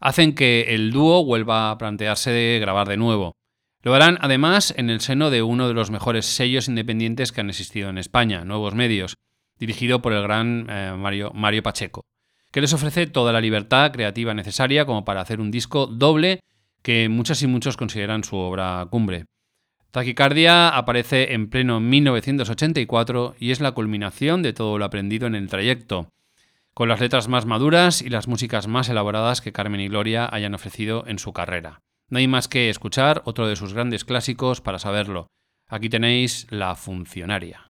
hacen 0.00 0.34
que 0.34 0.74
el 0.74 0.90
dúo 0.90 1.24
vuelva 1.24 1.70
a 1.70 1.78
plantearse 1.78 2.32
de 2.32 2.58
grabar 2.58 2.88
de 2.88 2.96
nuevo. 2.96 3.36
Lo 3.84 3.94
harán 3.94 4.16
además 4.22 4.72
en 4.78 4.88
el 4.88 5.02
seno 5.02 5.28
de 5.28 5.42
uno 5.42 5.68
de 5.68 5.74
los 5.74 5.90
mejores 5.90 6.24
sellos 6.24 6.68
independientes 6.68 7.32
que 7.32 7.42
han 7.42 7.50
existido 7.50 7.90
en 7.90 7.98
España, 7.98 8.42
Nuevos 8.46 8.74
Medios, 8.74 9.16
dirigido 9.58 10.00
por 10.00 10.14
el 10.14 10.22
gran 10.22 10.66
eh, 10.70 10.94
Mario, 10.96 11.32
Mario 11.34 11.62
Pacheco, 11.62 12.06
que 12.50 12.62
les 12.62 12.72
ofrece 12.72 13.06
toda 13.06 13.30
la 13.30 13.42
libertad 13.42 13.92
creativa 13.92 14.32
necesaria 14.32 14.86
como 14.86 15.04
para 15.04 15.20
hacer 15.20 15.38
un 15.38 15.50
disco 15.50 15.86
doble 15.86 16.40
que 16.80 17.10
muchas 17.10 17.42
y 17.42 17.46
muchos 17.46 17.76
consideran 17.76 18.24
su 18.24 18.36
obra 18.36 18.86
cumbre. 18.90 19.26
Taquicardia 19.90 20.70
aparece 20.70 21.34
en 21.34 21.50
pleno 21.50 21.78
1984 21.78 23.36
y 23.38 23.50
es 23.50 23.60
la 23.60 23.72
culminación 23.72 24.42
de 24.42 24.54
todo 24.54 24.78
lo 24.78 24.86
aprendido 24.86 25.26
en 25.26 25.34
el 25.34 25.50
trayecto, 25.50 26.08
con 26.72 26.88
las 26.88 27.00
letras 27.00 27.28
más 27.28 27.44
maduras 27.44 28.00
y 28.00 28.08
las 28.08 28.28
músicas 28.28 28.66
más 28.66 28.88
elaboradas 28.88 29.42
que 29.42 29.52
Carmen 29.52 29.82
y 29.82 29.88
Gloria 29.88 30.26
hayan 30.32 30.54
ofrecido 30.54 31.04
en 31.06 31.18
su 31.18 31.34
carrera. 31.34 31.82
No 32.10 32.18
hay 32.18 32.28
más 32.28 32.48
que 32.48 32.70
escuchar 32.70 33.22
otro 33.24 33.48
de 33.48 33.56
sus 33.56 33.72
grandes 33.72 34.04
clásicos 34.04 34.60
para 34.60 34.78
saberlo. 34.78 35.28
Aquí 35.68 35.88
tenéis 35.88 36.46
La 36.50 36.74
Funcionaria. 36.74 37.70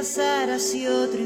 Pasar 0.00 0.48
así 0.48 0.86
otro 0.86 1.20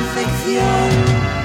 confección, 0.00 1.39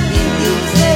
ser 0.00 0.84
un 0.84 0.87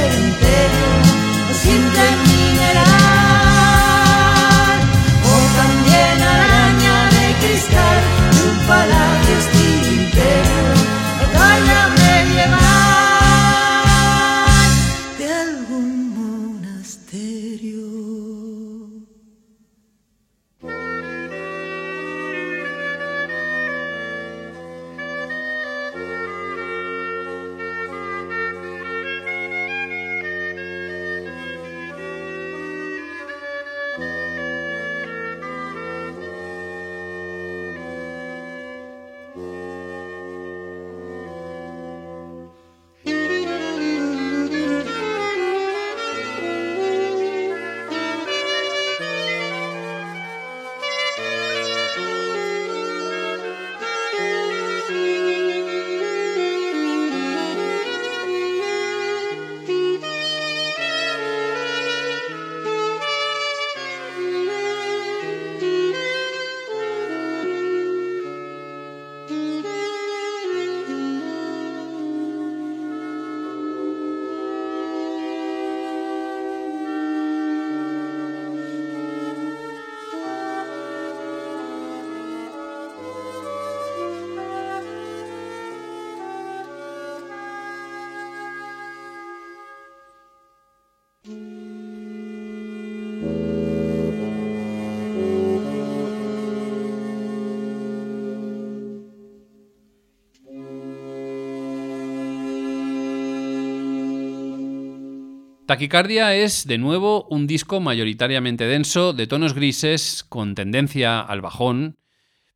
Taquicardia 105.65 106.35
es, 106.35 106.67
de 106.67 106.77
nuevo, 106.77 107.25
un 107.29 107.47
disco 107.47 107.79
mayoritariamente 107.79 108.67
denso, 108.67 109.13
de 109.13 109.27
tonos 109.27 109.53
grises, 109.53 110.25
con 110.27 110.55
tendencia 110.55 111.21
al 111.21 111.39
bajón, 111.39 111.95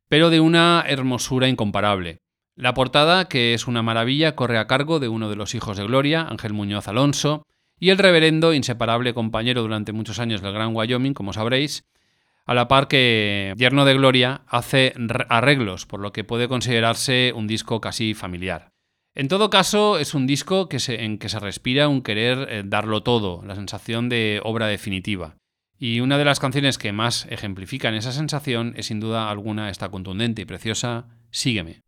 pero 0.08 0.28
de 0.28 0.40
una 0.40 0.84
hermosura 0.86 1.48
incomparable. 1.48 2.20
La 2.54 2.74
portada, 2.74 3.26
que 3.26 3.54
es 3.54 3.66
una 3.66 3.82
maravilla, 3.82 4.36
corre 4.36 4.58
a 4.58 4.66
cargo 4.66 5.00
de 5.00 5.08
uno 5.08 5.30
de 5.30 5.36
los 5.36 5.54
hijos 5.54 5.78
de 5.78 5.84
Gloria, 5.84 6.26
Ángel 6.28 6.52
Muñoz 6.52 6.86
Alonso, 6.86 7.46
y 7.80 7.90
el 7.90 7.96
reverendo, 7.96 8.52
inseparable 8.52 9.14
compañero 9.14 9.62
durante 9.62 9.92
muchos 9.92 10.18
años 10.18 10.42
del 10.42 10.52
Gran 10.52 10.76
Wyoming, 10.76 11.14
como 11.14 11.32
sabréis, 11.32 11.86
a 12.44 12.52
la 12.52 12.68
par 12.68 12.88
que 12.88 13.54
Yerno 13.56 13.86
de 13.86 13.94
Gloria 13.94 14.42
hace 14.46 14.92
arreglos, 15.30 15.86
por 15.86 16.00
lo 16.00 16.12
que 16.12 16.24
puede 16.24 16.46
considerarse 16.46 17.32
un 17.34 17.46
disco 17.46 17.80
casi 17.80 18.12
familiar. 18.12 18.72
En 19.18 19.26
todo 19.26 19.50
caso, 19.50 19.98
es 19.98 20.14
un 20.14 20.28
disco 20.28 20.68
en 20.70 21.18
que 21.18 21.28
se 21.28 21.40
respira 21.40 21.88
un 21.88 22.02
querer 22.02 22.46
eh, 22.48 22.62
darlo 22.64 23.02
todo, 23.02 23.42
la 23.44 23.56
sensación 23.56 24.08
de 24.08 24.40
obra 24.44 24.68
definitiva. 24.68 25.34
Y 25.76 25.98
una 25.98 26.18
de 26.18 26.24
las 26.24 26.38
canciones 26.38 26.78
que 26.78 26.92
más 26.92 27.26
ejemplifican 27.28 27.94
esa 27.94 28.12
sensación 28.12 28.74
es 28.76 28.86
sin 28.86 29.00
duda 29.00 29.28
alguna 29.28 29.70
esta 29.70 29.88
contundente 29.88 30.42
y 30.42 30.44
preciosa 30.44 31.08
Sígueme. 31.32 31.82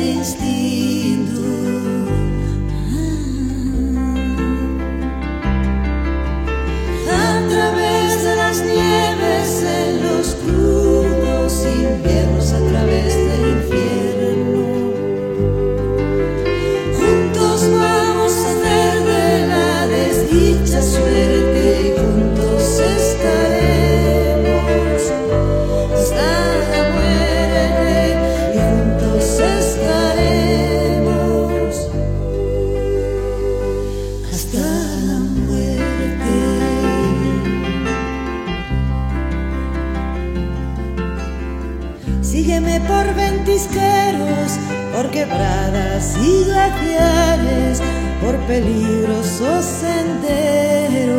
y 46.19 46.43
glaciares, 46.43 47.81
por 48.21 48.37
peligrosos 48.47 49.65
senderos. 49.65 51.09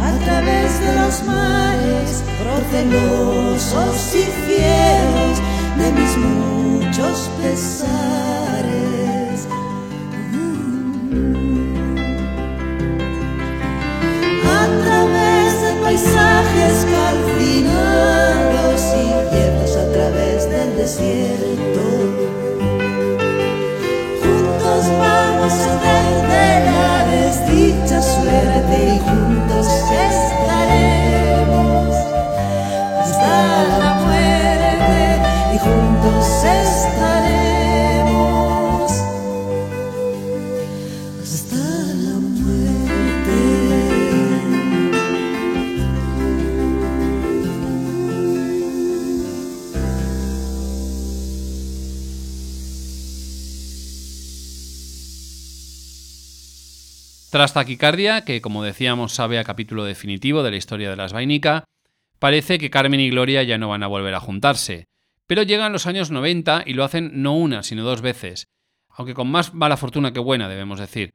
A 0.01 0.11
través 0.25 0.79
de 0.79 0.91
los 0.95 1.23
mares 1.23 2.23
procelosos 2.41 4.15
y 4.15 4.23
fieros 4.47 5.41
de 5.77 5.91
mis 5.91 6.17
muchos 6.17 7.29
pesares. 7.41 7.99
a 14.51 14.65
través 14.83 15.61
de 15.61 15.71
paisajes 15.83 16.28
Tras 57.39 57.53
Taquicardia, 57.53 58.25
que 58.25 58.41
como 58.41 58.65
decíamos 58.65 59.13
sabe 59.13 59.39
a 59.39 59.45
capítulo 59.45 59.85
definitivo 59.85 60.43
de 60.43 60.51
la 60.51 60.57
historia 60.57 60.89
de 60.89 60.97
las 60.97 61.13
Vainica, 61.13 61.63
parece 62.19 62.59
que 62.59 62.69
Carmen 62.69 62.99
y 62.99 63.09
Gloria 63.11 63.43
ya 63.43 63.57
no 63.57 63.69
van 63.69 63.81
a 63.81 63.87
volver 63.87 64.13
a 64.13 64.19
juntarse. 64.19 64.87
Pero 65.25 65.43
llegan 65.43 65.71
los 65.71 65.87
años 65.87 66.11
90 66.11 66.63
y 66.65 66.73
lo 66.73 66.83
hacen 66.83 67.23
no 67.23 67.37
una, 67.37 67.63
sino 67.63 67.85
dos 67.85 68.01
veces, 68.01 68.49
aunque 68.89 69.13
con 69.13 69.31
más 69.31 69.53
mala 69.53 69.77
fortuna 69.77 70.11
que 70.11 70.19
buena, 70.19 70.49
debemos 70.49 70.81
decir. 70.81 71.11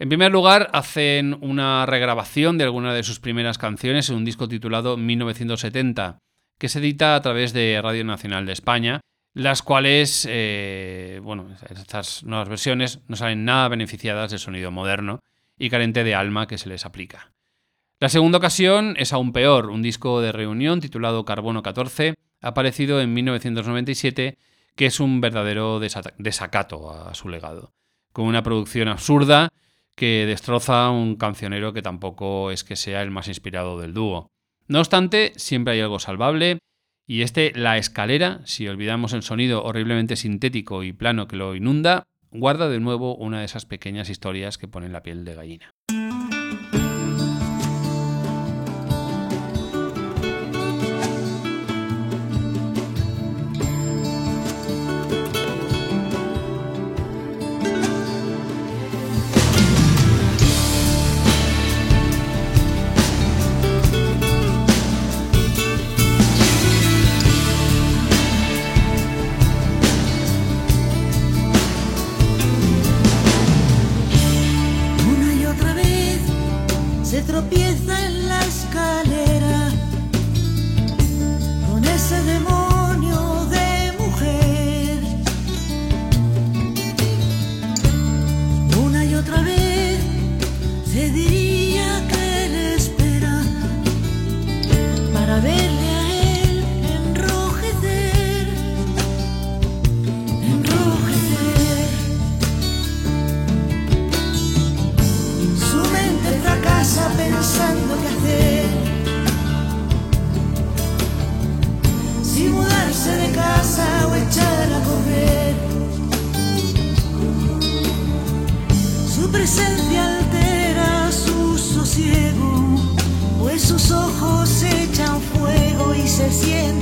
En 0.00 0.08
primer 0.08 0.32
lugar, 0.32 0.68
hacen 0.72 1.38
una 1.40 1.86
regrabación 1.86 2.58
de 2.58 2.64
alguna 2.64 2.92
de 2.92 3.04
sus 3.04 3.20
primeras 3.20 3.56
canciones 3.56 4.10
en 4.10 4.16
un 4.16 4.24
disco 4.24 4.48
titulado 4.48 4.96
1970, 4.96 6.18
que 6.58 6.68
se 6.68 6.80
edita 6.80 7.14
a 7.14 7.22
través 7.22 7.52
de 7.52 7.78
Radio 7.80 8.02
Nacional 8.02 8.46
de 8.46 8.52
España, 8.52 9.00
las 9.32 9.62
cuales, 9.62 10.26
eh, 10.28 11.20
bueno, 11.22 11.46
estas 11.70 12.24
nuevas 12.24 12.48
versiones 12.48 12.98
no 13.06 13.14
salen 13.14 13.44
nada 13.44 13.68
beneficiadas 13.68 14.32
del 14.32 14.40
sonido 14.40 14.72
moderno 14.72 15.20
y 15.62 15.70
carente 15.70 16.02
de 16.02 16.14
alma 16.16 16.48
que 16.48 16.58
se 16.58 16.68
les 16.68 16.84
aplica. 16.84 17.32
La 18.00 18.08
segunda 18.08 18.38
ocasión 18.38 18.96
es 18.98 19.12
aún 19.12 19.32
peor, 19.32 19.70
un 19.70 19.80
disco 19.80 20.20
de 20.20 20.32
reunión 20.32 20.80
titulado 20.80 21.24
Carbono 21.24 21.62
14, 21.62 22.14
aparecido 22.40 23.00
en 23.00 23.14
1997, 23.14 24.38
que 24.74 24.86
es 24.86 24.98
un 24.98 25.20
verdadero 25.20 25.80
desa- 25.80 26.14
desacato 26.18 26.90
a 26.90 27.14
su 27.14 27.28
legado, 27.28 27.70
con 28.12 28.26
una 28.26 28.42
producción 28.42 28.88
absurda 28.88 29.50
que 29.94 30.24
destroza 30.26 30.90
un 30.90 31.14
cancionero 31.14 31.72
que 31.72 31.82
tampoco 31.82 32.50
es 32.50 32.64
que 32.64 32.74
sea 32.74 33.02
el 33.02 33.12
más 33.12 33.28
inspirado 33.28 33.78
del 33.78 33.94
dúo. 33.94 34.26
No 34.66 34.80
obstante, 34.80 35.32
siempre 35.36 35.74
hay 35.74 35.80
algo 35.80 36.00
salvable, 36.00 36.58
y 37.06 37.22
este 37.22 37.52
La 37.54 37.78
Escalera, 37.78 38.40
si 38.46 38.66
olvidamos 38.66 39.12
el 39.12 39.22
sonido 39.22 39.62
horriblemente 39.62 40.16
sintético 40.16 40.82
y 40.82 40.92
plano 40.92 41.28
que 41.28 41.36
lo 41.36 41.54
inunda, 41.54 42.02
guarda 42.32 42.68
de 42.68 42.80
nuevo 42.80 43.14
una 43.16 43.40
de 43.40 43.44
esas 43.44 43.66
pequeñas 43.66 44.08
historias 44.08 44.58
que 44.58 44.68
ponen 44.68 44.92
la 44.92 45.02
piel 45.02 45.24
de 45.24 45.34
gallina. 45.34 45.74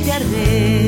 Se 0.02 0.04
siente 0.04 0.79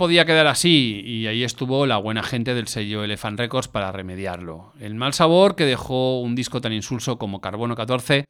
podía 0.00 0.24
quedar 0.24 0.46
así 0.46 1.02
y 1.04 1.26
ahí 1.26 1.44
estuvo 1.44 1.84
la 1.86 1.98
buena 1.98 2.22
gente 2.22 2.54
del 2.54 2.68
sello 2.68 3.04
Elephant 3.04 3.38
Records 3.38 3.68
para 3.68 3.92
remediarlo. 3.92 4.72
El 4.80 4.94
mal 4.94 5.12
sabor 5.12 5.56
que 5.56 5.66
dejó 5.66 6.20
un 6.22 6.34
disco 6.34 6.62
tan 6.62 6.72
insulso 6.72 7.18
como 7.18 7.42
Carbono 7.42 7.76
14 7.76 8.24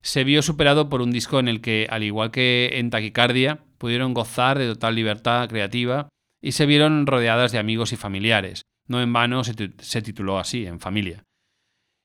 se 0.00 0.22
vio 0.22 0.40
superado 0.40 0.88
por 0.88 1.02
un 1.02 1.10
disco 1.10 1.40
en 1.40 1.48
el 1.48 1.60
que, 1.60 1.88
al 1.90 2.04
igual 2.04 2.30
que 2.30 2.70
en 2.74 2.90
Taquicardia, 2.90 3.58
pudieron 3.78 4.14
gozar 4.14 4.56
de 4.56 4.68
total 4.68 4.94
libertad 4.94 5.48
creativa 5.48 6.08
y 6.40 6.52
se 6.52 6.64
vieron 6.64 7.06
rodeadas 7.08 7.50
de 7.50 7.58
amigos 7.58 7.92
y 7.92 7.96
familiares. 7.96 8.62
No 8.86 9.02
en 9.02 9.12
vano 9.12 9.42
se, 9.42 9.54
tu- 9.54 9.74
se 9.82 10.02
tituló 10.02 10.38
así, 10.38 10.64
en 10.64 10.78
familia. 10.78 11.24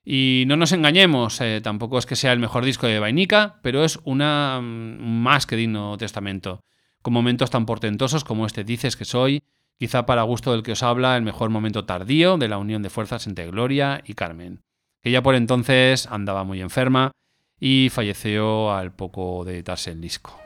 Y 0.04 0.46
no 0.48 0.58
nos 0.58 0.72
engañemos, 0.72 1.40
eh, 1.42 1.62
tampoco 1.62 2.00
es 2.00 2.08
que 2.08 2.16
sea 2.16 2.34
el 2.34 2.40
mejor 2.40 2.66
disco 2.66 2.88
de 2.88 2.98
Vainica, 3.00 3.60
pero 3.62 3.84
es 3.84 4.00
una 4.04 4.60
mm, 4.60 5.00
más 5.22 5.46
que 5.46 5.56
digno 5.56 5.96
testamento. 5.98 6.62
Con 7.02 7.14
momentos 7.14 7.50
tan 7.50 7.66
portentosos 7.66 8.24
como 8.24 8.46
este 8.46 8.64
Dices 8.64 8.96
que 8.96 9.06
soy, 9.06 9.44
quizá 9.78 10.06
para 10.06 10.22
gusto 10.24 10.52
del 10.52 10.64
que 10.64 10.74
os 10.74 10.84
habla, 10.84 11.18
el 11.18 11.24
mejor 11.24 11.50
momento 11.50 11.86
tardío 11.86 12.38
de 12.38 12.48
la 12.48 12.58
unión 12.58 12.84
de 12.84 12.90
fuerzas 12.90 13.26
entre 13.26 13.48
Gloria 13.48 14.02
y 14.06 14.14
Carmen, 14.14 14.62
que 15.02 15.12
ya 15.12 15.24
por 15.24 15.36
entonces 15.36 16.08
andaba 16.08 16.44
muy 16.44 16.62
enferma 16.62 17.12
y 17.60 17.90
falleció 17.90 18.72
al 18.72 18.94
poco 18.94 19.44
de 19.46 19.56
editarse 19.56 19.92
el 19.92 20.02
disco. 20.02 20.40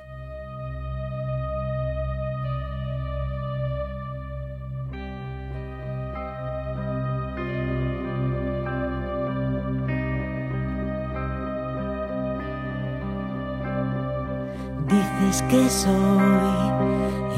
Dices 15.35 15.49
que 15.49 15.69
soy 15.69 16.71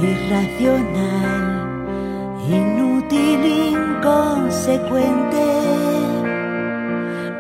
irracional, 0.04 1.46
inútil, 2.48 3.42
inconsecuente. 3.74 5.46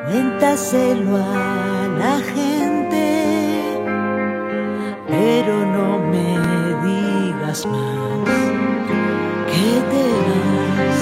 Cuéntaselo 0.09 1.17
a 1.17 1.87
la 1.99 2.15
gente, 2.33 3.05
pero 5.07 5.53
no 5.75 5.99
me 6.11 6.29
digas 6.87 7.59
más 7.67 8.29
que 9.51 9.69
te 9.91 10.05
vas. 10.27 11.01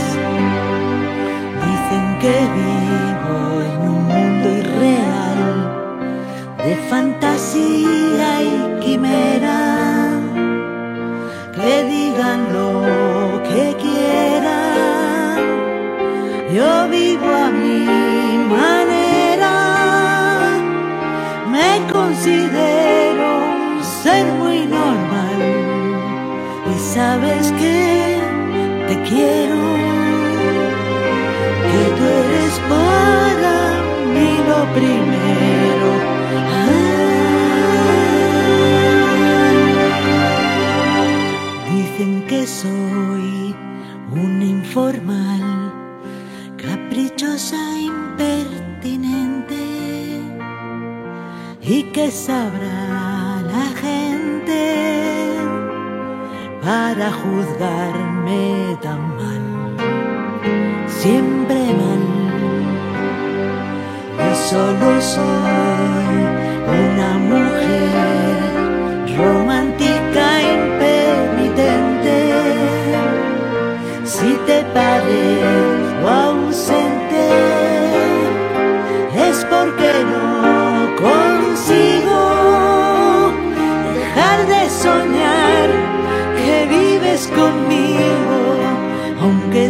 Dicen 1.64 2.06
que 2.20 2.36
vivo 2.60 3.38
en 3.72 3.80
un 3.88 4.02
mundo 4.04 4.48
irreal 4.50 5.50
de 6.58 6.72
fantasía 6.90 7.95
sabrá 52.26 53.40
la 53.54 53.68
gente 53.84 54.64
para 56.64 57.12
juzgarme 57.22 58.76
tan 58.82 59.02
mal, 59.20 59.46
siempre 60.88 61.60
mal. 61.82 62.04
Yo 64.18 64.36
solo 64.50 65.02
soy 65.02 65.65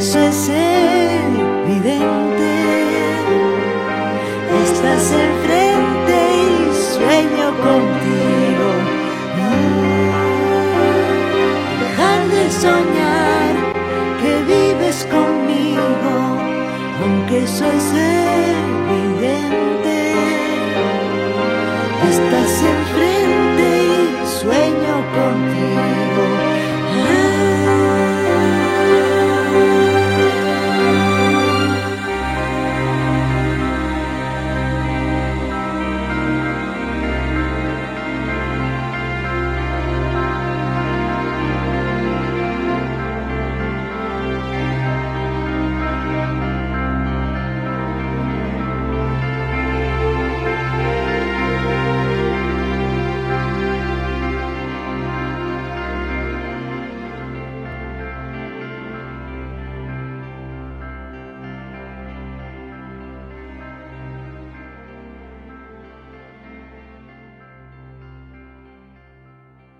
eso 0.07 0.19
es 0.19 0.49
evidente. 1.65 2.03
Estás 4.63 5.05
enfrente 5.11 6.17
y 6.41 6.73
sueño 6.93 7.47
contigo. 7.65 8.67
Dejar 11.79 12.21
de 12.29 12.43
soñar 12.51 13.04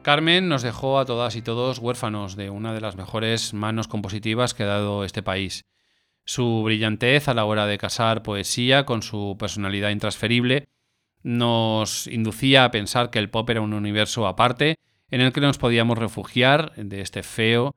Carmen 0.06 0.50
nos 0.50 0.62
dejó 0.62 1.00
a 1.00 1.06
todas 1.06 1.36
y 1.36 1.42
todos 1.42 1.80
huérfanos 1.80 2.36
de 2.36 2.52
una 2.52 2.76
de 2.76 2.80
las 2.80 2.96
mejores 2.96 3.56
manos 3.56 3.88
compositivas 3.88 4.54
que 4.54 4.62
ha 4.62 4.68
dado 4.68 5.04
este 5.04 5.24
país. 5.24 5.66
Su 6.26 6.62
brillantez 6.62 7.28
a 7.28 7.34
la 7.34 7.46
hora 7.46 7.66
de 7.66 7.80
casar 7.80 8.22
poesía 8.22 8.86
con 8.86 9.02
su 9.02 9.36
personalidad 9.40 9.90
intransferible 9.90 10.68
nos 11.24 12.06
inducía 12.06 12.66
a 12.66 12.70
pensar 12.70 13.10
que 13.10 13.18
el 13.18 13.32
pop 13.32 13.50
era 13.50 13.62
un 13.62 13.74
universo 13.74 14.28
aparte 14.28 14.78
en 15.10 15.22
el 15.22 15.34
que 15.34 15.42
nos 15.42 15.58
podíamos 15.58 15.98
refugiar 15.98 16.76
de 16.76 17.02
este 17.02 17.24
feo 17.24 17.76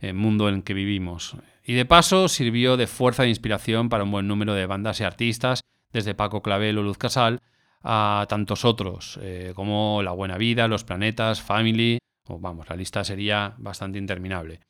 eh, 0.00 0.14
mundo 0.14 0.48
en 0.48 0.54
el 0.54 0.64
que 0.64 0.72
vivimos. 0.72 1.36
Y 1.62 1.74
de 1.74 1.84
paso 1.84 2.28
sirvió 2.28 2.78
de 2.78 2.86
fuerza 2.86 3.24
de 3.24 3.28
inspiración 3.28 3.90
para 3.90 4.04
un 4.04 4.12
buen 4.12 4.26
número 4.26 4.54
de 4.54 4.64
bandas 4.64 5.02
y 5.02 5.04
artistas, 5.04 5.60
desde 5.92 6.14
Paco 6.14 6.40
Clavel 6.40 6.78
o 6.78 6.82
Luz 6.82 6.96
Casal 6.96 7.42
a 7.88 8.26
tantos 8.28 8.64
otros, 8.64 9.16
eh, 9.22 9.52
como 9.54 10.02
La 10.02 10.10
Buena 10.10 10.36
Vida, 10.36 10.66
Los 10.66 10.82
Planetas, 10.82 11.40
Family, 11.40 11.98
o 12.26 12.40
vamos, 12.40 12.68
la 12.68 12.74
lista 12.74 13.04
sería 13.04 13.54
bastante 13.58 13.98
interminable. 13.98 14.60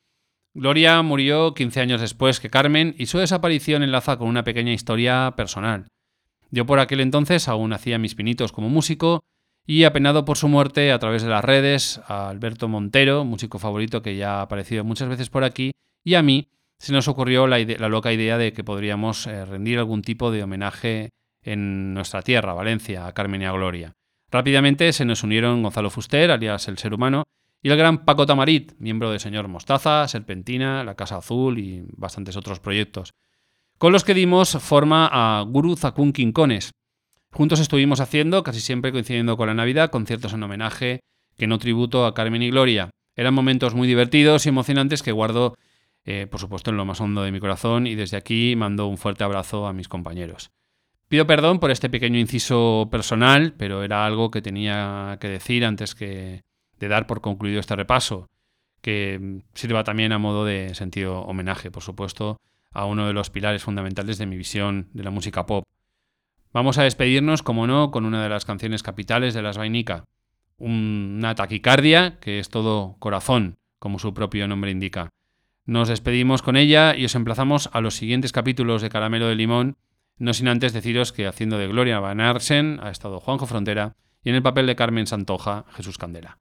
Gloria 0.53 1.01
murió 1.01 1.55
15 1.55 1.81
años 1.81 2.01
después 2.03 2.41
que 2.41 2.51
Carmen 2.51 2.95
y 2.99 3.07
su 3.07 3.19
desaparición 3.19 3.83
enlaza 3.83 4.19
con 4.19 4.29
una 4.29 4.45
pequeña 4.45 4.75
historia 4.75 5.33
personal. 5.35 5.87
Yo 6.51 6.67
por 6.67 6.79
aquel 6.79 7.01
entonces 7.01 7.49
aún 7.49 7.73
hacía 7.73 7.99
mis 7.99 8.15
pinitos 8.15 8.53
como 8.53 8.69
músico 8.69 9.25
y 9.67 9.85
apenado 9.85 10.27
por 10.27 10.37
su 10.37 10.49
muerte 10.49 10.93
a 10.93 10.99
través 10.99 11.23
de 11.23 11.31
las 11.31 11.45
redes, 11.45 12.01
a 12.07 12.29
Alberto 12.29 12.69
Montero, 12.69 13.25
músico 13.25 13.59
favorito 13.59 14.03
que 14.03 14.17
ya 14.17 14.41
ha 14.41 14.43
aparecido 14.43 14.85
muchas 14.85 15.09
veces 15.09 15.31
por 15.31 15.43
aquí, 15.43 15.73
y 16.05 16.15
a 16.15 16.23
mí 16.23 16.49
se 16.79 16.93
nos 16.93 17.09
ocurrió 17.09 17.47
la, 17.47 17.59
la 17.59 17.89
loca 17.89 18.13
idea 18.13 18.37
de 18.37 18.53
que 18.53 18.63
podríamos 18.63 19.27
eh, 19.27 19.45
rendir 19.47 19.79
algún 19.79 20.03
tipo 20.03 20.31
de 20.31 20.43
homenaje 20.43 21.11
en 21.47 21.95
nuestra 21.95 22.23
tierra, 22.23 22.53
Valencia, 22.53 23.07
a 23.07 23.13
Carmen 23.13 23.43
y 23.43 23.47
a 23.47 23.53
Gloria. 23.53 23.93
Rápidamente 24.31 24.93
se 24.93 25.05
nos 25.05 25.23
unieron 25.23 25.63
Gonzalo 25.63 25.89
Fuster, 25.89 26.31
alias 26.31 26.69
el 26.69 26.79
ser 26.79 26.93
humano, 26.93 27.25
y 27.63 27.71
el 27.71 27.77
gran 27.77 28.05
Paco 28.05 28.27
Tamarit, 28.27 28.73
miembro 28.79 29.11
de 29.11 29.19
Señor 29.19 29.49
Mostaza, 29.49 30.07
Serpentina, 30.09 30.85
La 30.85 30.95
Casa 30.95 31.17
Azul 31.17 31.59
y 31.59 31.85
bastantes 31.97 32.37
otros 32.37 32.61
proyectos, 32.61 33.13
con 33.79 33.93
los 33.93 34.05
que 34.05 34.15
dimos 34.15 34.59
forma 34.61 35.09
a 35.11 35.43
Guru 35.43 35.77
Zakun 35.77 36.13
Quincones. 36.13 36.73
Juntos 37.33 37.61
estuvimos 37.61 38.01
haciendo, 38.01 38.43
casi 38.43 38.61
siempre 38.61 38.93
coincidiendo 38.93 39.37
con 39.37 39.47
la 39.47 39.55
Navidad, 39.55 39.91
conciertos 39.91 40.33
en 40.33 40.43
homenaje 40.43 41.01
que 41.37 41.47
no 41.47 41.59
tributo 41.59 42.07
a 42.07 42.15
Carmen 42.15 42.43
y 42.43 42.51
Gloria. 42.51 42.91
Eran 43.15 43.35
momentos 43.35 43.75
muy 43.75 43.87
divertidos 43.87 44.47
y 44.47 44.49
emocionantes 44.49 45.03
que 45.03 45.13
guardo, 45.13 45.57
eh, 46.05 46.27
por 46.31 46.41
supuesto, 46.41 46.71
en 46.71 46.77
lo 46.77 46.85
más 46.85 47.01
hondo 47.01 47.23
de 47.23 47.33
mi 47.33 47.41
corazón 47.41 47.87
y 47.87 47.95
desde 47.95 48.17
aquí 48.17 48.55
mando 48.57 48.87
un 48.87 48.99
fuerte 48.99 49.25
abrazo 49.25 49.67
a 49.67 49.73
mis 49.73 49.89
compañeros. 49.89 50.51
Pido 51.09 51.27
perdón 51.27 51.61
por 51.61 51.71
este 51.71 51.89
pequeño 51.89 52.19
inciso 52.19 52.89
personal, 52.91 53.55
pero 53.57 53.85
era 53.85 54.05
algo 54.05 54.31
que 54.31 54.43
tenía 54.43 55.19
que 55.21 55.29
decir 55.29 55.65
antes 55.65 55.95
que 55.95 56.43
de 56.81 56.89
dar 56.89 57.07
por 57.07 57.21
concluido 57.21 57.61
este 57.61 57.77
repaso, 57.77 58.29
que 58.81 59.41
sirva 59.55 59.85
también 59.85 60.13
a 60.13 60.19
modo 60.19 60.45
de 60.45 60.75
sentido 60.75 61.21
homenaje, 61.21 61.71
por 61.71 61.83
supuesto, 61.85 62.39
a 62.73 62.85
uno 62.87 63.07
de 63.07 63.13
los 63.13 63.31
pilares 63.31 63.63
fundamentales 63.63 64.19
de 64.19 64.27
mi 64.27 64.37
visión 64.37 64.89
de 64.93 65.05
la 65.05 65.11
música 65.11 65.47
pop. 65.47 65.65
Vamos 66.53 66.77
a 66.79 66.83
despedirnos, 66.83 67.43
como 67.43 67.67
no, 67.67 67.91
con 67.91 68.05
una 68.05 68.23
de 68.23 68.29
las 68.29 68.45
canciones 68.45 68.83
capitales 68.83 69.33
de 69.33 69.43
Las 69.43 69.59
Vainica, 69.59 70.05
un- 70.59 71.17
una 71.19 71.35
taquicardia 71.35 72.19
que 72.19 72.41
es 72.41 72.49
todo 72.49 72.97
corazón, 72.99 73.59
como 73.79 73.99
su 73.99 74.13
propio 74.13 74.49
nombre 74.49 74.71
indica. 74.73 75.11
Nos 75.67 75.89
despedimos 75.89 76.43
con 76.43 76.57
ella 76.57 76.97
y 76.97 77.05
os 77.05 77.15
emplazamos 77.15 77.71
a 77.73 77.81
los 77.81 77.95
siguientes 77.95 78.33
capítulos 78.33 78.83
de 78.83 78.89
Caramelo 78.89 79.29
de 79.29 79.35
Limón, 79.35 79.77
no 80.19 80.33
sin 80.35 80.49
antes 80.49 80.73
deciros 80.73 81.13
que 81.13 81.27
haciendo 81.27 81.59
de 81.59 81.69
Gloria 81.69 82.01
Van 82.01 82.21
Arsen 82.21 82.79
ha 82.83 82.91
estado 82.91 83.21
Juanjo 83.21 83.47
Frontera 83.47 83.97
y 84.23 84.31
en 84.31 84.37
el 84.37 84.43
papel 84.43 84.67
de 84.67 84.77
Carmen 84.77 85.07
Santoja, 85.07 85.65
Jesús 85.73 85.99
Candela. 85.99 86.39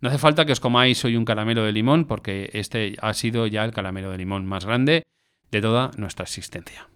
No 0.00 0.08
hace 0.08 0.18
falta 0.18 0.44
que 0.44 0.52
os 0.52 0.60
comáis 0.60 1.04
hoy 1.04 1.16
un 1.16 1.24
caramelo 1.24 1.64
de 1.64 1.72
limón 1.72 2.04
porque 2.04 2.50
este 2.52 2.96
ha 3.00 3.14
sido 3.14 3.46
ya 3.46 3.64
el 3.64 3.72
caramelo 3.72 4.10
de 4.10 4.18
limón 4.18 4.46
más 4.46 4.64
grande 4.64 5.06
de 5.50 5.60
toda 5.60 5.90
nuestra 5.96 6.24
existencia. 6.24 6.88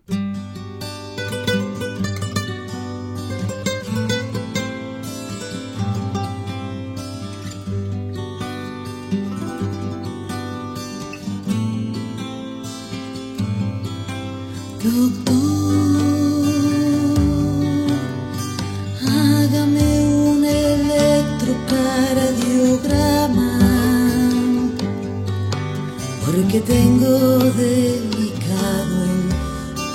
que 26.50 26.60
tengo 26.62 27.38
delicado 27.54 29.04
el 29.04 29.28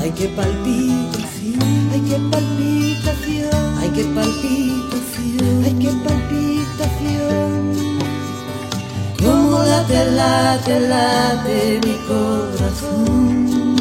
Ay, 0.00 0.10
qué 0.16 0.26
palpitación, 0.28 1.90
ay, 1.92 2.00
qué 2.08 2.18
palpitación, 2.30 3.78
ay, 3.80 3.90
qué 3.94 4.04
palpitación, 4.04 5.64
ay, 5.64 5.74
qué 5.80 5.90
palpitación. 6.06 7.50
Como 9.22 9.58
late, 9.62 10.04
late, 10.12 10.80
late 10.80 11.80
mi 11.84 11.96
corazón. 12.08 13.76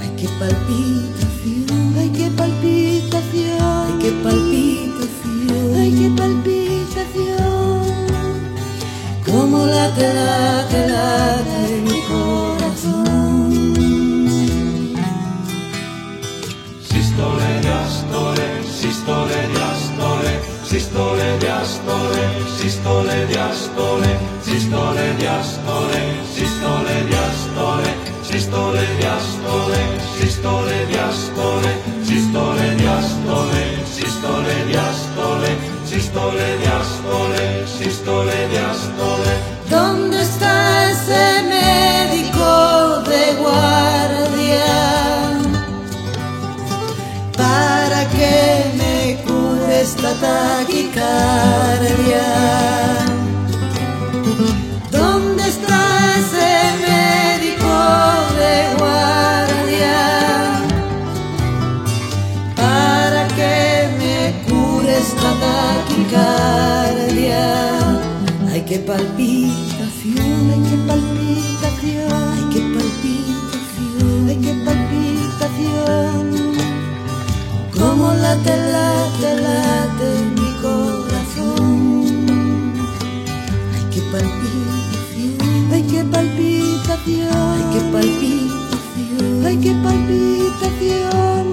Ay, 0.00 0.10
qué 0.16 0.28
palpitación, 0.38 1.94
ay, 1.98 2.08
qué 2.10 2.26
palpitación, 2.30 3.60
ay, 3.60 3.94
qué 4.00 4.10
palpitación, 4.22 4.71
late, 9.96 10.14
late, 10.14 10.88
late 10.88 11.80
mi 11.84 12.00
corazón. 12.08 13.52
Sistole, 16.82 17.60
diastole, 17.60 18.62
sistole, 18.64 19.48
diastole, 19.54 20.40
sistole, 20.64 21.38
diastole, 21.38 22.22
sistole, 22.58 23.26
diastole, 23.26 24.18
sistole, 24.42 25.16
diastole, 25.18 26.00
sistole, 26.22 27.04
diastole, 27.08 27.92
sistole, 28.22 28.86
diastole, 28.88 29.92
sistole, 30.16 30.86
diastole, 30.86 31.72
sistole, 32.02 32.76
diastole, 32.76 33.62
sistole, 33.84 34.54
diastole, 34.66 35.50
sistole, 35.84 36.56
diastole, 36.62 37.66
sistole, 37.66 38.48
diastole. 38.50 39.21
Taquicardia? 50.22 51.08
¿Dónde 54.90 55.42
está 55.54 55.80
ese 56.20 56.50
médico 56.86 57.74
de 58.40 58.54
guardia 58.78 60.00
para 62.62 63.22
que 63.36 63.54
me 64.00 64.18
cure 64.46 64.92
esta 65.06 65.30
taquicardia? 65.46 67.44
Ay, 68.52 68.60
qué 68.68 68.78
palpitación, 68.78 70.40
ay, 70.52 70.60
qué 70.68 70.76
palpitación, 70.88 71.11
late, 78.32 78.56
late, 78.72 79.32
late 79.42 80.10
mi 80.36 80.50
corazón. 80.62 82.30
Ay, 83.74 83.84
qué 83.92 84.00
palpitación, 84.10 85.36
ay, 85.72 85.82
qué 85.90 86.00
palpitación, 86.04 87.28
ay, 87.52 87.64
qué 87.72 87.80
palpitación, 87.92 89.46
ay, 89.46 89.56
qué 89.58 89.72
palpitación. 89.84 91.44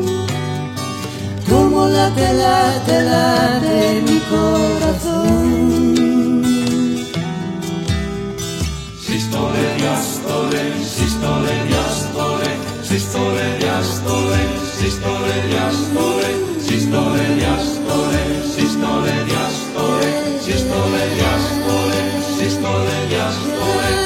Como 1.49 1.87
late, 1.87 2.33
late, 2.33 3.01
late 3.03 4.01
mi 4.07 4.19
corazón. 4.31 5.59
Sistole, 9.05 9.63
diastole, 9.77 10.63
sistole, 10.85 11.53
diastole, 11.67 12.49
sistole, 12.83 13.43
diastole, 13.59 14.41
sistole, 14.79 15.33
diastole, 15.49 16.58
Συστολέ, 16.71 17.27
διαστολέ, 17.37 18.25
συστολέ, 18.55 19.15
διαστολέ, 19.27 20.11
συστολέ, 20.45 21.03
διαστολέ, 21.15 22.03
συστολέ, 22.37 22.97
διαστολέ, 23.09 23.98